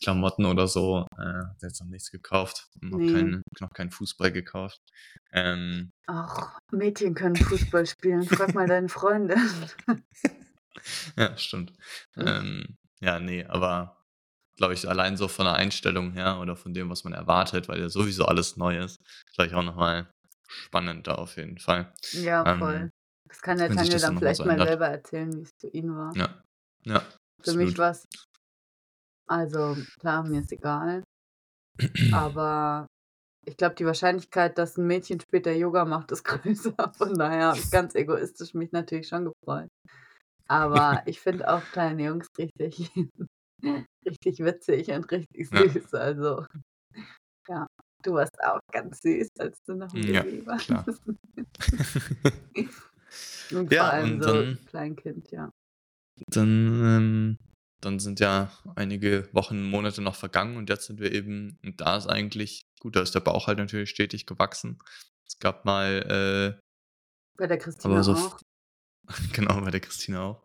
Klamotten 0.00 0.46
oder 0.46 0.68
so 0.68 1.04
äh, 1.18 1.42
jetzt 1.60 1.80
noch 1.80 1.88
nichts 1.88 2.12
gekauft, 2.12 2.68
noch, 2.80 2.98
Nee. 2.98 3.10
keinen, 3.10 3.42
noch 3.58 3.70
keinen 3.74 3.90
Fußball 3.90 4.30
gekauft. 4.30 4.78
Ähm, 5.32 5.90
Ach, 6.06 6.56
Mädchen 6.70 7.14
können 7.16 7.34
Fußball 7.34 7.84
spielen. 7.86 8.22
Frag 8.22 8.54
mal 8.54 8.68
deine 8.68 8.88
Freundin. 8.88 9.40
ja, 11.16 11.36
stimmt. 11.36 11.72
Mhm. 12.14 12.26
Ähm, 12.28 12.76
ja, 13.00 13.18
nee, 13.18 13.44
aber 13.44 13.99
glaube 14.60 14.74
ich, 14.74 14.86
allein 14.86 15.16
so 15.16 15.26
von 15.26 15.46
der 15.46 15.54
Einstellung 15.54 16.12
her 16.12 16.38
oder 16.38 16.54
von 16.54 16.74
dem, 16.74 16.90
was 16.90 17.02
man 17.02 17.14
erwartet, 17.14 17.66
weil 17.66 17.80
ja 17.80 17.88
sowieso 17.88 18.26
alles 18.26 18.58
neu 18.58 18.78
ist, 18.78 19.00
ich 19.32 19.54
auch 19.54 19.62
nochmal 19.62 20.10
spannender 20.46 21.18
auf 21.18 21.38
jeden 21.38 21.56
Fall. 21.56 21.90
Ja, 22.12 22.44
Ähm, 22.46 22.58
voll. 22.58 22.90
Das 23.26 23.40
kann 23.40 23.56
der 23.56 23.68
Tanja 23.68 23.92
dann 23.92 24.00
dann 24.00 24.18
vielleicht 24.18 24.44
mal 24.44 24.58
selber 24.58 24.88
erzählen, 24.88 25.34
wie 25.34 25.42
es 25.42 25.50
für 25.58 25.68
ihn 25.68 25.96
war. 25.96 26.14
Ja, 26.14 26.42
ja. 26.84 27.00
Für 27.42 27.54
mich 27.54 27.68
absolut. 27.70 27.78
war 27.78 27.90
es, 27.92 28.06
also 29.26 29.78
klar, 29.98 30.24
mir 30.24 30.40
ist 30.40 30.52
egal, 30.52 31.04
aber 32.12 32.86
ich 33.46 33.56
glaube, 33.56 33.76
die 33.76 33.86
Wahrscheinlichkeit, 33.86 34.58
dass 34.58 34.76
ein 34.76 34.86
Mädchen 34.86 35.20
später 35.20 35.52
Yoga 35.52 35.86
macht, 35.86 36.12
ist 36.12 36.24
größer. 36.24 36.92
Von 36.98 37.14
daher 37.14 37.46
habe 37.46 37.58
ich 37.58 37.70
ganz 37.70 37.94
egoistisch 37.94 38.52
mich 38.52 38.72
natürlich 38.72 39.08
schon 39.08 39.24
gefreut. 39.24 39.68
Aber 40.48 41.02
ich 41.06 41.18
finde 41.18 41.48
auch 41.48 41.62
kleine 41.72 42.04
Jungs 42.04 42.28
richtig, 42.36 42.90
richtig 44.06 44.38
witzig 44.40 44.90
und 44.90 45.10
richtig 45.10 45.48
Ja. 45.52 45.68
süß. 45.68 45.94
Also, 45.94 46.44
ja, 47.48 47.66
du 48.02 48.12
warst 48.14 48.38
auch 48.42 48.60
ganz 48.72 49.00
süß, 49.02 49.28
als 49.38 49.58
du 49.66 49.74
noch 49.74 49.92
ein 49.94 50.02
Ja, 50.02 50.22
Baby 50.22 50.46
warst. 50.46 50.66
klar. 50.66 50.84
und 53.52 53.72
Ja, 53.72 53.84
vor 53.84 53.92
allem 53.92 54.12
und 54.14 54.22
so 54.22 54.32
dann- 54.32 54.58
Kleinkind, 54.66 55.30
ja. 55.30 55.50
Dann, 56.28 56.48
ähm, 56.84 57.38
dann 57.80 57.98
sind 57.98 58.20
ja 58.20 58.52
einige 58.76 59.28
Wochen, 59.32 59.62
Monate 59.70 60.02
noch 60.02 60.14
vergangen 60.14 60.56
und 60.56 60.68
jetzt 60.68 60.86
sind 60.86 61.00
wir 61.00 61.12
eben, 61.12 61.58
und 61.64 61.80
da 61.80 61.96
ist 61.96 62.08
eigentlich, 62.08 62.62
gut, 62.80 62.96
da 62.96 63.00
ist 63.00 63.14
der 63.14 63.20
Bauch 63.20 63.46
halt 63.46 63.58
natürlich 63.58 63.90
stetig 63.90 64.26
gewachsen. 64.26 64.78
Es 65.26 65.38
gab 65.38 65.64
mal, 65.64 66.58
äh, 66.58 66.60
Bei 67.38 67.46
der 67.46 67.58
Christina 67.58 68.02
so, 68.02 68.12
auch. 68.12 68.38
genau, 69.32 69.60
bei 69.62 69.70
der 69.70 69.80
Christine 69.80 70.20
auch. 70.20 70.44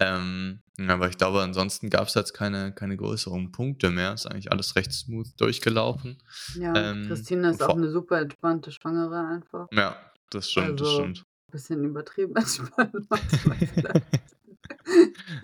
Ähm, 0.00 0.60
ja, 0.78 0.88
aber 0.94 1.08
ich 1.08 1.16
glaube, 1.16 1.40
ansonsten 1.42 1.88
gab 1.90 2.08
es 2.08 2.14
jetzt 2.14 2.34
keine, 2.34 2.72
keine 2.72 2.96
größeren 2.96 3.50
Punkte 3.52 3.90
mehr. 3.90 4.12
Ist 4.12 4.26
eigentlich 4.26 4.52
alles 4.52 4.76
recht 4.76 4.92
smooth 4.92 5.28
durchgelaufen. 5.40 6.18
Ja, 6.54 6.74
Ähm, 6.74 7.06
Christine 7.08 7.50
ist 7.50 7.62
auch 7.62 7.76
eine 7.76 7.90
super 7.90 8.20
entspannte 8.20 8.70
Schwangere 8.72 9.26
einfach. 9.26 9.68
Ja, 9.72 9.96
das 10.30 10.50
stimmt, 10.50 10.80
das 10.80 10.88
Also, 10.88 11.00
stimmt. 11.00 11.24
Bisschen 11.50 11.84
übertrieben 11.84 12.34
entspannt. 12.36 12.92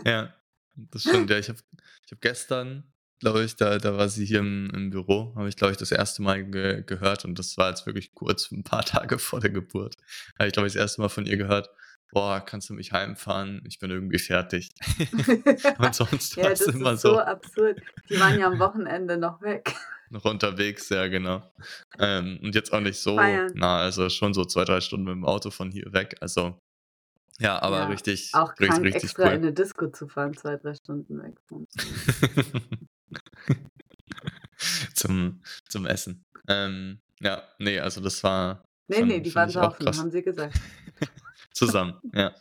Ja, 0.05 0.35
das 0.75 1.03
stimmt. 1.03 1.31
Ja, 1.31 1.39
ich 1.39 1.49
habe 1.49 1.59
ich 2.07 2.13
hab 2.13 2.21
gestern, 2.21 2.85
glaube 3.21 3.45
ich, 3.45 3.57
da, 3.57 3.79
da 3.79 3.97
war 3.97 4.09
sie 4.09 4.25
hier 4.25 4.41
im, 4.41 4.71
im 4.75 4.91
Büro, 4.91 5.35
habe 5.37 5.49
ich, 5.49 5.57
glaube 5.57 5.73
ich, 5.73 5.79
das 5.79 5.93
erste 5.93 6.23
Mal 6.23 6.45
ge 6.45 6.83
gehört 6.85 7.25
und 7.25 7.39
das 7.39 7.57
war 7.57 7.71
jetzt 7.71 7.87
wirklich 7.87 8.15
kurz, 8.15 8.51
ein 8.51 8.65
paar 8.65 8.85
Tage 8.85 9.19
vor 9.19 9.41
der 9.41 9.51
Geburt. 9.51 9.97
Habe 10.39 10.49
ich, 10.49 10.53
glaube 10.53 10.67
ich, 10.69 10.75
das 10.75 10.81
erste 10.83 11.01
Mal 11.01 11.09
von 11.09 11.27
ihr 11.27 11.37
gehört, 11.37 11.71
boah, 12.13 12.41
kannst 12.41 12.69
du 12.71 12.75
mich 12.75 12.93
heimfahren? 12.93 13.63
Ich 13.67 13.79
bin 13.79 13.91
irgendwie 13.91 14.19
fertig. 14.19 14.71
und 15.79 15.95
sonst 15.95 16.37
ja, 16.37 16.45
war 16.45 16.51
das 16.51 16.61
es 16.61 16.69
ist 16.69 16.75
immer 16.75 16.97
so 16.97 17.15
so 17.15 17.19
absurd. 17.19 17.81
Die 18.09 18.21
waren 18.21 18.39
ja 18.39 18.47
am 18.47 18.59
Wochenende 18.59 19.17
noch 19.17 19.41
weg. 19.41 19.75
noch 20.11 20.25
unterwegs, 20.25 20.89
ja, 20.91 21.09
genau. 21.09 21.43
Ähm, 21.99 22.39
und 22.43 22.55
jetzt 22.55 22.73
auch 22.73 22.81
nicht 22.81 22.99
so 22.99 23.17
Feiern. 23.17 23.51
nah, 23.55 23.79
also 23.79 24.09
schon 24.11 24.35
so 24.35 24.45
zwei, 24.45 24.65
drei 24.65 24.81
Stunden 24.81 25.07
mit 25.07 25.15
dem 25.15 25.25
Auto 25.25 25.51
von 25.51 25.71
hier 25.73 25.93
weg. 25.93 26.17
Also, 26.21 26.59
ja, 27.41 27.61
aber 27.63 27.79
Ja, 27.79 27.87
richtig, 27.87 28.31
Auch 28.35 28.51
richtig, 28.51 28.69
krank, 28.69 28.85
richtig 28.85 29.05
extra 29.05 29.23
in 29.25 29.29
cool. 29.29 29.35
eine 29.37 29.53
Disco 29.53 29.89
zu 29.89 30.07
fahren, 30.07 30.37
zwei, 30.37 30.57
drei 30.57 30.75
Stunden 30.75 31.23
weg. 31.23 31.35
zum, 34.95 35.43
zum 35.69 35.87
Essen. 35.87 36.23
Ähm, 36.47 37.01
ja, 37.21 37.43
nee, 37.59 37.81
also 37.81 38.01
das 38.01 38.23
war 38.23 38.63
Nee, 38.89 38.99
schon, 38.99 39.09
nee, 39.09 39.21
die 39.21 39.35
waren 39.35 39.49
saufen, 39.49 39.87
haben 39.87 40.11
sie 40.11 40.23
gesagt. 40.23 40.61
Zusammen, 41.55 42.01
ja. 42.13 42.35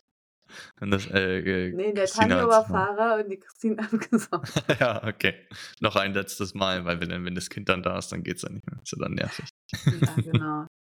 Und 0.82 0.91
das, 0.91 1.08
äh, 1.08 1.39
äh, 1.69 1.71
Nee, 1.76 1.93
der 1.93 2.06
hat 2.08 2.30
war 2.30 2.65
Fahrer 2.67 3.24
und 3.24 3.30
die 3.30 3.38
Christine 3.39 3.88
gesoffen. 4.10 4.63
ja, 4.80 5.04
okay. 5.08 5.47
Noch 5.80 5.95
ein 5.95 6.13
letztes 6.13 6.54
Mal, 6.54 6.84
weil 6.86 7.00
wenn, 7.00 7.10
dann- 7.10 7.26
wenn 7.26 7.36
das 7.36 7.50
Kind 7.50 7.69
dann 7.69 7.84
da 7.84 7.97
ist, 7.97 8.12
dann 8.12 8.24
geht's 8.24 8.41
ja 8.41 8.50
nicht 8.50 8.65
mehr. 8.69 8.80
Ist 8.84 8.91
ja 8.91 8.97
dann 9.00 9.13
nervig. 9.13 9.45
Ja, 10.02 10.15
genau. 10.15 10.65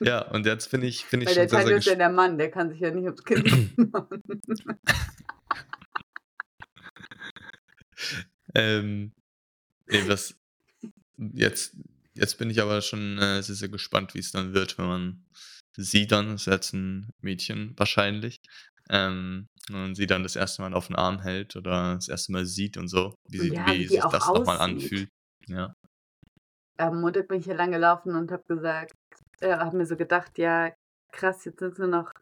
Ja, 0.00 0.22
und 0.30 0.46
jetzt 0.46 0.70
bin 0.70 0.82
ich, 0.82 1.04
bin 1.10 1.20
ich 1.20 1.26
Weil 1.26 1.34
der 1.34 1.48
sehr 1.48 1.76
ist 1.76 1.86
ja 1.86 1.94
der 1.96 2.08
Mann, 2.08 2.38
der 2.38 2.50
kann 2.50 2.70
sich 2.70 2.78
ja 2.80 2.90
nicht 2.90 3.04
ums 3.04 3.22
Kind 3.24 3.44
kümmern. 3.44 4.06
Ähm, 8.54 9.12
nee, 9.86 10.08
was, 10.08 10.38
jetzt, 11.18 11.76
jetzt 12.14 12.38
bin 12.38 12.48
ich 12.50 12.60
aber 12.62 12.80
schon 12.80 13.18
äh, 13.18 13.42
sehr, 13.42 13.56
sehr 13.56 13.68
gespannt, 13.68 14.14
wie 14.14 14.20
es 14.20 14.32
dann 14.32 14.54
wird, 14.54 14.78
wenn 14.78 14.86
man 14.86 15.26
sie 15.76 16.06
dann, 16.06 16.32
das 16.32 16.42
ist 16.42 16.52
jetzt 16.52 16.72
ein 16.74 17.10
Mädchen 17.22 17.74
wahrscheinlich, 17.76 18.38
ähm, 18.90 19.48
und 19.70 19.94
sie 19.96 20.06
dann 20.06 20.22
das 20.22 20.36
erste 20.36 20.62
Mal 20.62 20.74
auf 20.74 20.86
den 20.88 20.96
Arm 20.96 21.20
hält 21.20 21.56
oder 21.56 21.94
das 21.96 22.08
erste 22.08 22.32
Mal 22.32 22.46
sieht 22.46 22.76
und 22.76 22.88
so, 22.88 23.14
wie, 23.28 23.38
sie, 23.38 23.54
Ja, 23.54 23.66
wie 23.66 23.80
wie 23.80 23.86
sich 23.88 24.00
das 24.04 24.26
nochmal 24.26 24.58
anfühlt. 24.58 25.08
Ja, 25.46 25.74
Am 26.78 27.00
Montag 27.00 27.28
bin 27.28 27.38
ich 27.40 27.46
hier 27.46 27.54
lang 27.54 27.70
gelaufen 27.72 28.14
und 28.14 28.30
habe 28.32 28.44
gesagt, 28.48 28.92
äh, 29.40 29.56
habe 29.56 29.76
mir 29.76 29.86
so 29.86 29.96
gedacht, 29.96 30.38
ja, 30.38 30.72
krass, 31.12 31.44
jetzt 31.44 31.58
sind 31.60 31.72
es 31.72 31.78
nur 31.78 31.88
noch 31.88 32.12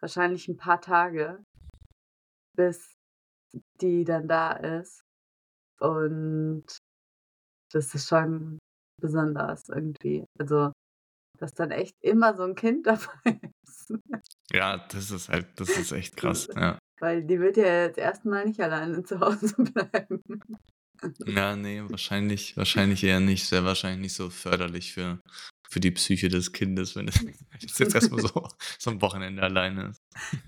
wahrscheinlich 0.00 0.48
ein 0.48 0.56
paar 0.56 0.80
Tage, 0.80 1.38
bis 2.56 2.92
die 3.80 4.04
dann 4.04 4.28
da 4.28 4.52
ist. 4.52 5.02
Und 5.80 6.64
das 7.72 7.94
ist 7.94 8.08
schon 8.08 8.58
besonders 9.00 9.68
irgendwie. 9.68 10.24
Also, 10.38 10.72
dass 11.42 11.54
dann 11.54 11.72
echt 11.72 11.96
immer 12.00 12.36
so 12.36 12.44
ein 12.44 12.54
Kind 12.54 12.86
dabei 12.86 13.40
ist. 13.64 13.92
ja 14.52 14.78
das 14.88 15.10
ist 15.10 15.28
halt, 15.28 15.48
das 15.56 15.70
ist 15.70 15.90
echt 15.92 16.16
krass. 16.16 16.48
Ja, 16.54 16.78
Weil 17.00 17.24
die 17.24 17.40
wird 17.40 17.56
ja 17.56 17.82
jetzt 17.82 17.98
erstmal 17.98 18.46
nicht 18.46 18.60
alleine 18.60 19.02
zu 19.02 19.18
Hause 19.20 19.54
bleiben. 19.58 20.22
ja 21.26 21.56
nee, 21.56 21.82
wahrscheinlich, 21.88 22.56
wahrscheinlich 22.56 23.02
eher 23.02 23.18
nicht. 23.18 23.46
Sehr 23.48 23.64
wahrscheinlich 23.64 24.00
nicht 24.02 24.14
so 24.14 24.30
förderlich 24.30 24.92
für, 24.92 25.20
für 25.68 25.80
die 25.80 25.90
Psyche 25.90 26.28
des 26.28 26.52
Kindes, 26.52 26.94
wenn 26.94 27.08
es 27.08 27.18
jetzt 27.78 27.94
erstmal 27.94 28.20
so, 28.20 28.46
so 28.78 28.90
ein 28.90 29.02
Wochenende 29.02 29.42
alleine 29.42 29.88
ist. 29.88 30.00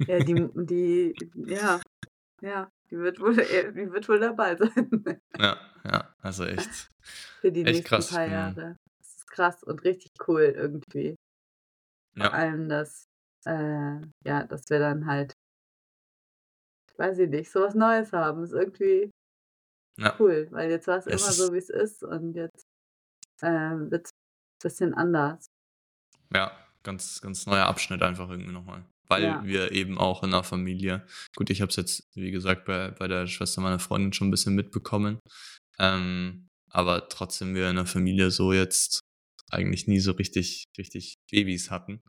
Ja, 0.07 0.21
die, 0.21 0.49
die, 0.55 1.15
ja, 1.35 1.81
ja, 2.41 2.71
die 2.89 2.99
wird 2.99 3.19
wohl, 3.19 3.37
äh, 3.41 3.73
die 3.73 3.91
wird 3.91 4.09
wohl 4.09 4.21
dabei 4.21 4.55
sein. 4.55 5.21
Ja, 5.37 5.59
ja, 5.85 6.15
also 6.21 6.45
echt. 6.45 6.89
Für 7.41 7.51
die 7.51 7.63
Echt 7.63 7.67
nächsten 7.67 7.85
krass, 7.85 8.11
paar 8.11 8.27
Jahre. 8.27 8.77
Krass 9.35 9.63
und 9.65 9.83
richtig 9.85 10.13
cool 10.29 10.43
irgendwie. 10.43 11.17
Vor 12.17 12.27
Ja, 12.27 12.31
allem, 12.33 12.69
dass, 12.69 13.05
äh, 13.47 14.01
ja, 14.25 14.45
dass 14.47 14.71
wir 14.71 14.79
dann 14.79 15.07
halt, 15.07 15.33
weiß 16.97 17.19
ich 17.19 17.29
nicht, 17.29 17.51
sowas 17.51 17.75
Neues 17.75 18.13
haben. 18.13 18.45
Ist 18.45 18.53
irgendwie 18.53 19.11
ja. 19.99 20.15
cool, 20.19 20.49
weil 20.53 20.71
jetzt 20.71 20.87
war 20.87 20.99
es 20.99 21.07
immer 21.07 21.19
so, 21.33 21.53
wie 21.53 21.59
es 21.59 21.71
ist 21.71 22.03
und 22.05 22.35
jetzt 22.35 22.63
äh, 23.43 23.49
wird 23.49 24.07
es 24.07 24.11
ein 24.13 24.63
bisschen 24.63 24.95
anders. 24.95 25.47
Ja, 26.33 26.53
ganz, 26.83 27.21
ganz 27.21 27.47
neuer 27.47 27.67
Abschnitt 27.67 28.03
einfach 28.03 28.29
irgendwie 28.31 28.53
nochmal. 28.53 28.85
Weil 29.09 29.25
Ja. 29.25 29.45
wir 29.45 29.73
eben 29.73 29.99
auch 29.99 30.23
in 30.23 30.31
der 30.31 30.45
Familie, 30.45 31.07
gut, 31.37 31.51
ich 31.51 31.61
habe 31.61 31.71
es 31.71 31.77
jetzt, 31.77 32.05
wie 32.15 32.31
gesagt, 32.31 32.65
bei, 32.65 32.91
bei 32.91 33.07
der 33.09 33.27
Schwester 33.27 33.61
meiner 33.61 33.79
Freundin 33.79 34.13
schon 34.13 34.29
ein 34.29 34.31
bisschen 34.31 34.55
mitbekommen. 34.55 35.19
Ähm, 35.79 36.49
aber 36.71 37.09
trotzdem 37.09 37.55
wir 37.55 37.69
in 37.69 37.77
der 37.77 37.87
Familie 37.87 38.31
so 38.31 38.53
jetzt 38.53 39.01
eigentlich 39.55 39.87
nie 39.87 40.01
so 40.01 40.13
richtig, 40.13 40.65
richtig 40.79 41.15
Babys 41.31 41.71
hatten. 41.71 42.03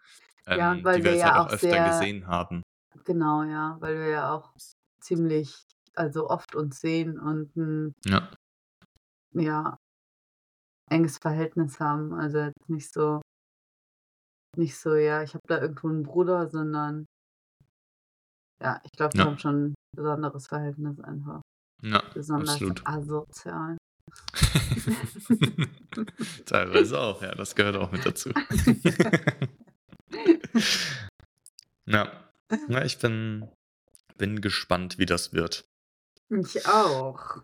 Ähm, 0.48 0.60
Ja, 0.60 0.84
weil 0.84 0.98
die 0.98 1.04
wir 1.04 1.12
wir 1.12 1.18
ja 1.18 1.26
halt 1.26 1.36
auch 1.38 1.46
auch 1.48 1.54
öfter 1.54 1.70
sehr- 1.70 1.86
gesehen 1.86 2.28
haben. 2.28 2.62
Genau, 3.06 3.44
ja, 3.44 3.78
weil 3.80 3.96
wir 3.98 4.08
ja 4.10 4.34
auch 4.34 4.54
ziemlich, 5.02 5.54
also 5.96 6.30
oft 6.30 6.56
uns 6.56 6.80
sehen 6.80 7.20
und 7.20 7.56
ein, 7.56 7.94
Ja, 8.06 8.32
ja, 9.34 9.78
enges 10.90 11.18
Verhältnis 11.18 11.80
haben. 11.80 12.14
Also 12.14 12.40
jetzt 12.40 12.70
nicht 12.70 12.92
so, 12.92 13.22
nicht 14.58 14.78
so, 14.78 14.96
ja, 14.96 15.24
ich 15.24 15.34
habe 15.34 15.44
da 15.48 15.62
irgendwo 15.62 15.90
einen 15.90 16.04
Bruder, 16.04 16.48
sondern 16.50 17.06
ja, 18.62 18.80
ich 18.84 18.92
glaube, 18.92 19.14
wir 19.16 19.20
Ja. 19.22 19.26
haben 19.26 19.38
schon 19.38 19.66
ein 19.68 19.76
besonderes 19.96 20.48
Verhältnis 20.48 21.00
einfach. 21.02 21.42
ja, 21.82 22.02
Besonders 22.14 22.52
absolut. 22.52 22.82
asozial. 22.88 23.78
Teilweise 26.46 27.00
auch, 27.00 27.22
ja, 27.22 27.34
das 27.36 27.56
gehört 27.56 27.78
auch 27.78 27.92
mit 27.92 28.06
dazu. 28.06 28.32
ja. 31.86 32.12
ja, 32.68 32.84
ich 32.84 32.98
bin, 33.00 33.48
bin 34.18 34.42
gespannt, 34.42 34.98
wie 34.98 35.06
das 35.06 35.34
wird. 35.34 35.66
Ich 36.30 36.68
auch. 36.68 37.44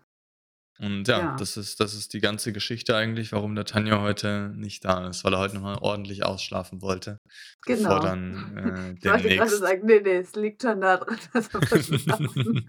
Und 0.78 1.06
ja, 1.06 1.20
Ja. 1.20 1.36
Das, 1.36 1.56
ist, 1.56 1.78
das 1.78 1.94
ist 1.94 2.12
die 2.12 2.20
ganze 2.20 2.52
Geschichte 2.52 2.96
eigentlich, 2.96 3.30
warum 3.32 3.54
der 3.54 3.64
Tanja 3.64 4.00
heute 4.00 4.52
nicht 4.56 4.84
da 4.84 5.08
ist, 5.08 5.22
weil 5.22 5.34
er 5.34 5.38
heute 5.38 5.54
nochmal 5.54 5.78
ordentlich 5.80 6.24
ausschlafen 6.24 6.82
wollte. 6.82 7.18
Genau. 7.66 7.88
Bevor 7.88 8.00
dann 8.00 8.56
äh, 8.56 8.92
Ich 8.98 9.04
wollte 9.04 9.28
gerade 9.28 9.56
sagen, 9.56 9.86
nee, 9.86 10.00
nee, 10.00 10.16
es 10.16 10.34
liegt 10.34 10.62
schon 10.62 10.80
da 10.80 10.96
drin, 10.96 11.18
dass 11.32 11.48
verschlafen. 11.48 12.68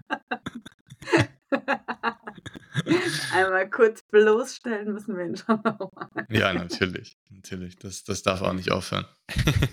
Einmal 3.32 3.70
kurz 3.70 4.02
bloßstellen 4.10 4.92
müssen 4.92 5.16
wir 5.16 5.26
ihn 5.26 5.36
schon 5.36 5.60
nochmal. 5.62 6.26
ja, 6.28 6.52
natürlich. 6.52 7.16
Natürlich. 7.30 7.76
Das, 7.76 8.04
das 8.04 8.22
darf 8.22 8.42
auch 8.42 8.52
nicht 8.52 8.72
aufhören. 8.72 9.06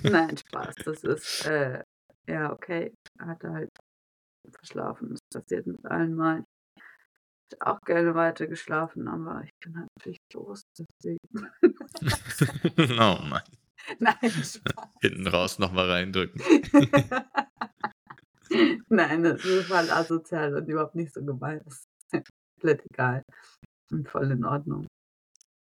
Nein, 0.03 0.37
Spaß. 0.47 0.75
Das 0.85 1.03
ist, 1.03 1.45
äh, 1.45 1.83
ja, 2.27 2.51
okay. 2.51 2.93
Hat 3.19 3.43
er 3.43 3.53
halt 3.53 3.69
verschlafen. 4.51 5.09
Das 5.11 5.41
passiert 5.41 5.67
mit 5.67 5.83
allen 5.85 6.15
Mal. 6.15 6.43
Ich 6.77 6.83
hätte 7.57 7.67
auch 7.67 7.81
gerne 7.81 8.15
weiter 8.15 8.47
geschlafen, 8.47 9.07
aber 9.07 9.43
ich 9.43 9.51
bin 9.63 9.77
halt 9.77 9.89
pflichtlos. 9.99 10.63
Deswegen. 10.77 11.49
oh 12.99 13.17
Mann. 13.23 13.41
Nein, 13.99 14.15
Spaß. 14.21 14.61
Hinten 15.01 15.27
raus 15.27 15.57
nochmal 15.57 15.89
reindrücken. 15.89 16.39
Nein, 18.89 19.23
das 19.23 19.43
ist 19.43 19.67
voll 19.67 19.89
asozial 19.89 20.55
und 20.55 20.67
überhaupt 20.67 20.95
nicht 20.95 21.13
so 21.13 21.23
gemeint. 21.23 21.63
Komplett 22.62 22.84
egal. 22.91 23.24
Und 23.91 24.08
voll 24.08 24.32
in 24.32 24.45
Ordnung. 24.45 24.88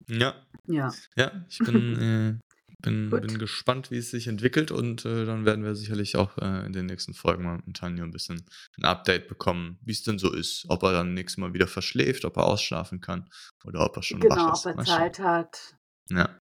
Ja, 0.08 0.44
Ja. 0.66 0.92
ja, 1.16 1.44
ich 1.48 1.58
bin, 1.58 1.96
äh, 2.40 2.78
bin, 2.82 3.10
bin 3.10 3.38
gespannt, 3.38 3.90
wie 3.90 3.98
es 3.98 4.10
sich 4.10 4.26
entwickelt 4.26 4.70
und 4.72 5.04
äh, 5.04 5.24
dann 5.24 5.44
werden 5.44 5.64
wir 5.64 5.74
sicherlich 5.76 6.16
auch 6.16 6.36
äh, 6.38 6.66
in 6.66 6.72
den 6.72 6.86
nächsten 6.86 7.14
Folgen 7.14 7.44
mal 7.44 7.60
mit 7.64 7.76
Tanja 7.76 8.02
ein 8.04 8.10
bisschen 8.10 8.44
ein 8.78 8.84
Update 8.84 9.28
bekommen, 9.28 9.78
wie 9.82 9.92
es 9.92 10.02
denn 10.02 10.18
so 10.18 10.32
ist. 10.32 10.64
Ob 10.68 10.82
er 10.82 10.92
dann 10.92 11.14
nächstes 11.14 11.38
Mal 11.38 11.54
wieder 11.54 11.68
verschläft, 11.68 12.24
ob 12.24 12.36
er 12.36 12.44
ausschlafen 12.44 13.00
kann 13.00 13.28
oder 13.64 13.84
ob 13.84 13.96
er 13.96 14.02
schon 14.02 14.20
Genau, 14.20 14.34
wach 14.36 14.48
ob 14.48 14.54
ist. 14.54 14.66
er 14.66 14.74
Mal 14.74 14.86
schauen. 14.86 14.96
Zeit 14.98 15.18
hat. 15.20 15.76
Ja. 16.10 16.38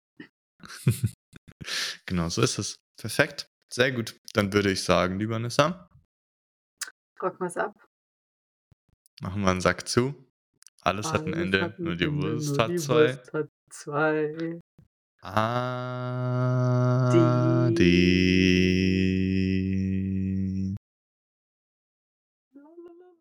genau, 2.06 2.30
so 2.30 2.42
ist 2.42 2.60
es. 2.60 2.76
Perfekt. 3.00 3.48
Sehr 3.74 3.92
gut. 3.92 4.16
Dann 4.34 4.54
würde 4.54 4.72
ich 4.72 4.84
sagen, 4.84 5.18
lieber 5.20 5.40
Nissa, 5.40 5.90
Rock 7.22 7.40
mal's 7.40 7.58
ab. 7.58 7.74
machen 9.22 9.42
wir 9.42 9.50
einen 9.52 9.62
Sack 9.62 9.88
zu. 9.88 10.25
Alles 10.86 11.12
hat 11.12 11.26
ein 11.26 11.34
Ende, 11.34 11.62
hat 11.64 11.80
nur 11.80 11.96
die 11.96 12.12
Wurst 12.14 12.60
hat 12.60 12.70
die 12.70 12.76
zwei. 12.76 13.08
Wurst 13.08 13.34
hat 13.34 13.48
zwei. 13.70 14.60
Ah, 15.22 17.10
Die- 17.12 17.74
die 17.76 19.15